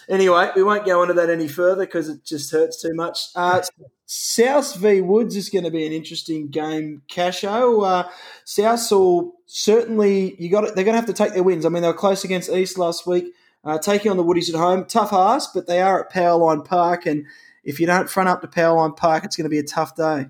[0.06, 3.28] anyway, we won't go into that any further because it just hurts too much.
[3.34, 3.62] Uh,
[4.04, 7.86] South v Woods is going to be an interesting game, Casho.
[7.86, 8.10] Uh,
[8.44, 10.74] South will certainly you got it.
[10.74, 11.64] They're going to have to take their wins.
[11.64, 13.32] I mean, they were close against East last week,
[13.64, 14.84] uh, taking on the Woodies at home.
[14.84, 17.24] Tough ask, but they are at Powerline Park, and
[17.64, 20.26] if you don't front up to Powerline Park, it's going to be a tough day.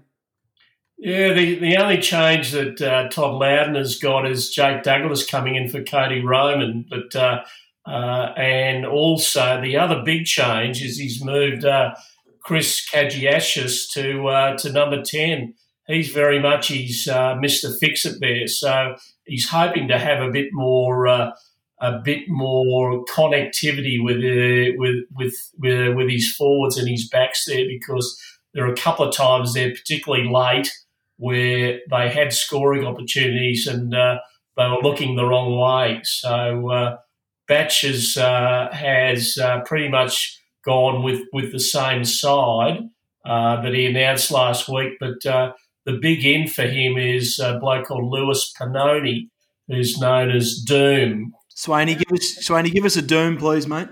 [0.99, 5.55] Yeah, the, the only change that uh, Todd Loudon has got is Jake Douglas coming
[5.55, 7.45] in for Cody Roman, but uh,
[7.87, 11.95] uh, and also the other big change is he's moved uh,
[12.41, 15.55] Chris Kajiashis to uh, to number ten.
[15.87, 20.33] He's very much he's uh, Mister Fix It there, so he's hoping to have a
[20.33, 24.19] bit more a bit more connectivity with
[24.77, 28.21] with with with, with his forwards and his backs there because
[28.53, 30.69] there are a couple of times they're particularly late
[31.19, 34.19] where they had scoring opportunities and uh,
[34.57, 36.01] they were looking the wrong way.
[36.05, 36.97] So uh,
[37.47, 42.81] Batches uh, has uh, pretty much gone with, with the same side
[43.25, 44.95] uh, that he announced last week.
[45.01, 45.53] But uh,
[45.85, 49.29] the big in for him is a bloke called Lewis Panoni,
[49.67, 51.35] who's known as Doom.
[51.55, 53.89] Swaney, give us Swaney, give us a Doom, please, mate.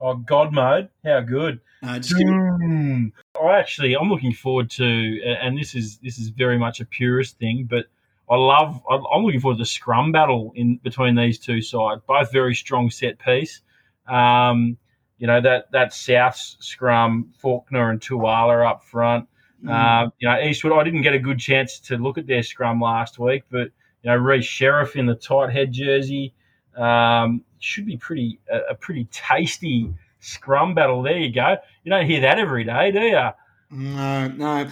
[0.00, 1.60] Oh, God mode, how good!
[1.82, 3.12] Uh, just give me-
[3.46, 7.38] I actually, I'm looking forward to, and this is this is very much a purist
[7.38, 7.86] thing, but
[8.30, 8.80] I love.
[8.90, 12.00] I'm looking forward to the scrum battle in between these two sides.
[12.06, 13.60] Both very strong set piece.
[14.08, 14.78] Um,
[15.18, 19.28] you know that that South scrum, Faulkner and Tuala up front.
[19.62, 19.70] Mm.
[20.06, 20.72] Uh, you know Eastwood.
[20.72, 23.68] I didn't get a good chance to look at their scrum last week, but
[24.02, 26.34] you know Reece Sheriff in the tight head jersey
[26.76, 29.92] um, should be pretty a, a pretty tasty
[30.24, 31.02] scrum battle.
[31.02, 31.56] There you go.
[31.82, 33.28] You don't hear that every day, do you?
[33.70, 34.68] No, no.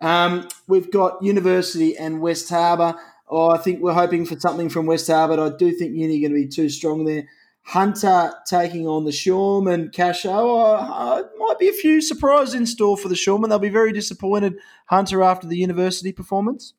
[0.00, 2.94] Um, we've got University and West Harbour.
[3.28, 5.40] Oh, I think we're hoping for something from West Harbour.
[5.40, 7.26] I do think Uni are going to be too strong there.
[7.62, 10.30] Hunter taking on the Shoremen Casho.
[10.32, 13.92] Oh, uh, might be a few surprises in store for the Shawm, they'll be very
[13.92, 14.54] disappointed.
[14.86, 16.74] Hunter after the University performance.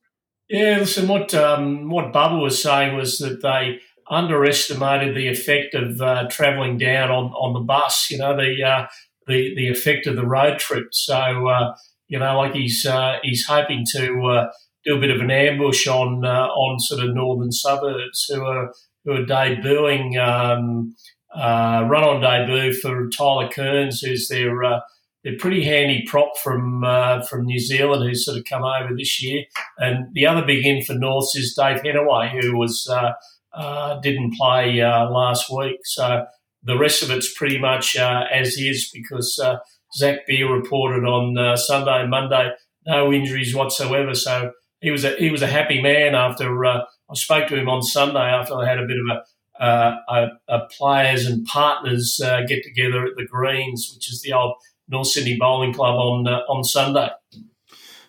[0.48, 1.10] Yeah, listen.
[1.10, 6.78] What um, what Bubba was saying was that they underestimated the effect of uh, travelling
[6.78, 8.10] down on, on the bus.
[8.10, 8.88] You know, the uh,
[9.28, 10.88] the the effect of the road trip.
[10.92, 11.76] So uh,
[12.08, 14.52] you know, like he's uh, he's hoping to uh,
[14.86, 18.74] do a bit of an ambush on uh, on sort of northern suburbs who are
[19.06, 20.96] who are debuting um,
[21.36, 24.82] run on debut for Tyler Kearns, who's their
[25.28, 29.22] they're pretty handy prop from uh, from New Zealand who's sort of come over this
[29.22, 29.44] year.
[29.78, 33.12] And the other big in for Norths is Dave Henaway, who was uh,
[33.54, 35.80] uh, didn't play uh, last week.
[35.84, 36.26] So
[36.64, 39.58] the rest of it's pretty much uh, as is because uh,
[39.96, 42.52] Zach Beer reported on Sunday and Monday
[42.86, 44.14] no injuries whatsoever.
[44.16, 46.84] So he was a he was a happy man after I
[47.14, 49.24] spoke to him on Sunday after I had a bit of a
[49.60, 54.34] uh, a, a, players and partners uh, get together at the Greens, which is the
[54.34, 54.56] old
[54.88, 57.10] North Sydney Bowling Club on uh, on Sunday.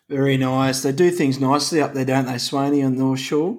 [0.08, 0.82] Very nice.
[0.82, 3.58] They do things nicely up there, don't they, Swaney on North Shore?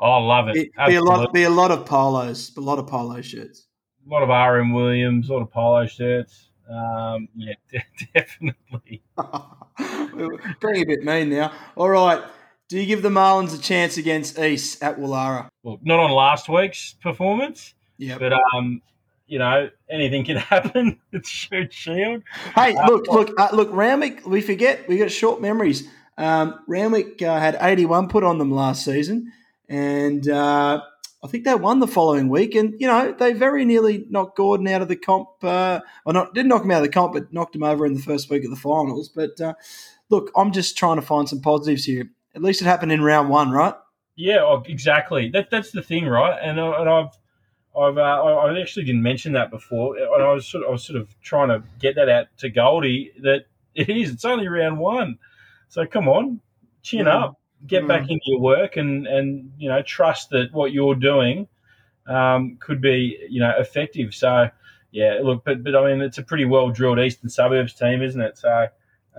[0.00, 0.56] Oh, I love it.
[0.56, 3.66] it be a lot, be a lot of polos, a lot of polo shirts.
[4.06, 6.48] A lot of RM Williams, a lot of polo shirts.
[6.70, 7.54] Um, yeah,
[8.14, 9.02] definitely.
[10.60, 11.52] Being a bit mean now.
[11.76, 12.22] All right.
[12.68, 15.48] Do you give the Marlins a chance against East at Woollahra?
[15.62, 17.74] Well, not on last week's performance.
[17.98, 18.16] Yeah.
[18.18, 18.80] But um,
[19.26, 22.22] you know, anything can happen it's Shute Shield.
[22.54, 25.88] Hey, uh, look, look, uh, look, Randwick, we forget, we got short memories.
[26.18, 29.32] Um, Randwick uh, had 81 put on them last season,
[29.70, 30.82] and uh,
[31.22, 32.54] I think they won the following week.
[32.54, 36.34] And, you know, they very nearly knocked Gordon out of the comp, uh, or not,
[36.34, 38.44] didn't knock him out of the comp, but knocked him over in the first week
[38.44, 39.08] of the finals.
[39.08, 39.54] But uh,
[40.08, 42.10] look, I'm just trying to find some positives here.
[42.34, 43.74] At least it happened in round one, right?
[44.16, 45.30] Yeah, oh, exactly.
[45.30, 46.38] That, that's the thing, right?
[46.42, 47.16] And, and I've
[47.76, 50.84] I've uh, I actually didn't mention that before, and I was sort of, I was
[50.84, 54.10] sort of trying to get that out to Goldie that it is.
[54.10, 55.18] It's only round one,
[55.68, 56.40] so come on,
[56.82, 57.14] chin mm.
[57.14, 57.88] up, get mm.
[57.88, 61.48] back into your work, and and you know trust that what you're doing
[62.06, 64.14] um, could be you know effective.
[64.14, 64.50] So
[64.90, 68.20] yeah, look, but but I mean it's a pretty well drilled Eastern Suburbs team, isn't
[68.20, 68.38] it?
[68.38, 68.68] So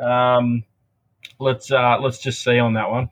[0.01, 0.63] um,
[1.39, 3.09] let's uh, let's just see on that one.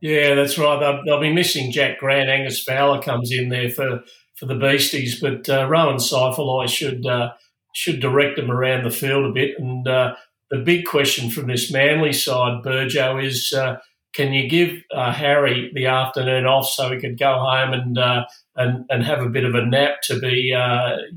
[0.00, 0.78] Yeah, that's right.
[0.78, 2.28] They'll, they'll be missing Jack Grant.
[2.28, 4.02] Angus Fowler comes in there for
[4.36, 5.20] for the beasties.
[5.20, 7.32] But uh, Rowan Seifel, should uh,
[7.72, 9.58] should direct them around the field a bit.
[9.58, 10.14] And uh,
[10.50, 13.76] the big question from this Manly side, Burjo, is uh,
[14.16, 18.24] can you give uh, Harry the afternoon off so he could go home and uh,
[18.56, 20.54] and and have a bit of a nap to be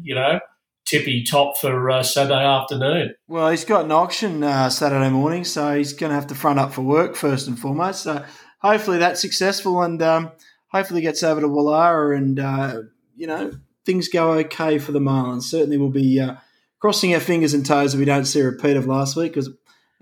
[0.04, 0.40] you know
[0.86, 3.14] tippy top for uh, Saturday afternoon.
[3.28, 6.60] Well, he's got an auction uh, Saturday morning, so he's going to have to front
[6.60, 8.04] up for work first and foremost.
[8.04, 8.26] So
[8.60, 10.32] hopefully that's successful and um,
[10.72, 12.82] hopefully gets over to Woollahra and uh,
[13.16, 13.52] you know,
[13.86, 15.44] things go okay for the Marlins.
[15.44, 16.36] Certainly, we'll be uh,
[16.80, 19.50] crossing our fingers and toes that we don't see a repeat of last week because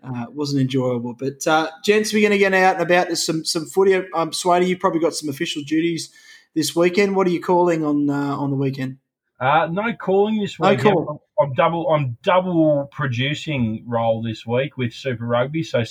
[0.03, 1.13] uh, it wasn't enjoyable.
[1.13, 3.07] But uh, gents, we're going to get out and about.
[3.07, 3.95] There's some some footy.
[3.95, 6.11] Um, Swaney, you've probably got some official duties
[6.55, 7.15] this weekend.
[7.15, 8.97] What are you calling on uh, on the weekend?
[9.39, 10.83] Uh, no calling this week.
[10.83, 11.23] No call.
[11.39, 11.89] I'm double.
[11.89, 15.63] I'm double producing role this week with Super Rugby.
[15.63, 15.83] So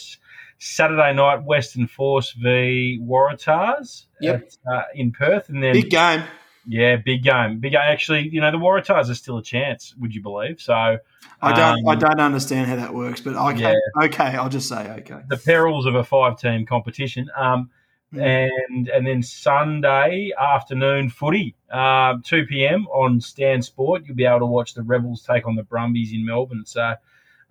[0.58, 4.06] Saturday night, Western Force v Waratahs.
[4.20, 4.50] Yep.
[4.66, 6.24] At, uh, in Perth, and then big game.
[6.68, 7.60] Yeah, big game.
[7.60, 7.80] Big game.
[7.80, 9.94] Actually, you know, the Waratahs are still a chance.
[10.00, 10.60] Would you believe?
[10.60, 10.98] So
[11.40, 11.78] I don't.
[11.78, 13.72] Um, I don't understand how that works, but okay.
[13.72, 14.04] Yeah.
[14.06, 15.20] Okay, I'll just say okay.
[15.28, 17.28] The perils of a five-team competition.
[17.36, 17.70] Um,
[18.12, 18.50] mm.
[18.66, 22.88] and and then Sunday afternoon footy, uh, two p.m.
[22.88, 24.02] on Stan Sport.
[24.06, 26.64] You'll be able to watch the Rebels take on the Brumbies in Melbourne.
[26.66, 26.94] So,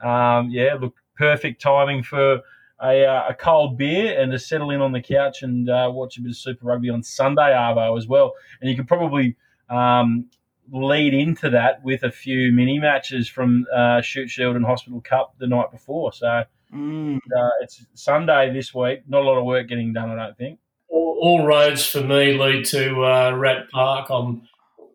[0.03, 2.41] um, yeah, look, perfect timing for
[2.82, 6.18] a, uh, a cold beer and to settle in on the couch and uh, watch
[6.18, 8.34] a bit of Super Rugby on Sunday, Arvo, as well.
[8.60, 9.36] And you can probably
[9.70, 10.26] um,
[10.72, 15.36] lead into that with a few mini matches from uh, Shute Shield and Hospital Cup
[15.38, 16.12] the night before.
[16.14, 17.18] So mm.
[17.18, 19.04] uh, it's Sunday this week.
[19.08, 20.60] Not a lot of work getting done, I don't think.
[20.90, 24.10] All, all roads for me lead to uh, Rat Park.
[24.10, 24.48] I'm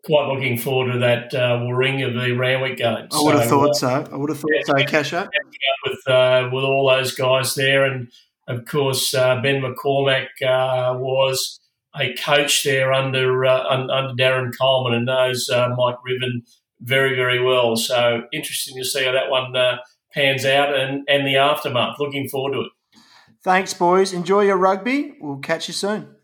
[0.03, 3.07] quite looking forward to that uh, Warringah v Randwick game.
[3.11, 4.09] I would have so, thought uh, so.
[4.11, 5.29] I would have thought yeah, so, Casher.
[5.85, 7.85] With, uh, with all those guys there.
[7.85, 8.11] And
[8.47, 11.59] of course, uh, Ben McCormack uh, was
[11.95, 16.43] a coach there under uh, under Darren Coleman and knows uh, Mike Riven
[16.81, 17.75] very, very well.
[17.75, 19.53] So interesting to see how that one
[20.13, 21.99] pans out and, and the aftermath.
[21.99, 22.71] Looking forward to it.
[23.43, 24.13] Thanks, boys.
[24.13, 25.15] Enjoy your rugby.
[25.19, 26.15] We'll catch you soon.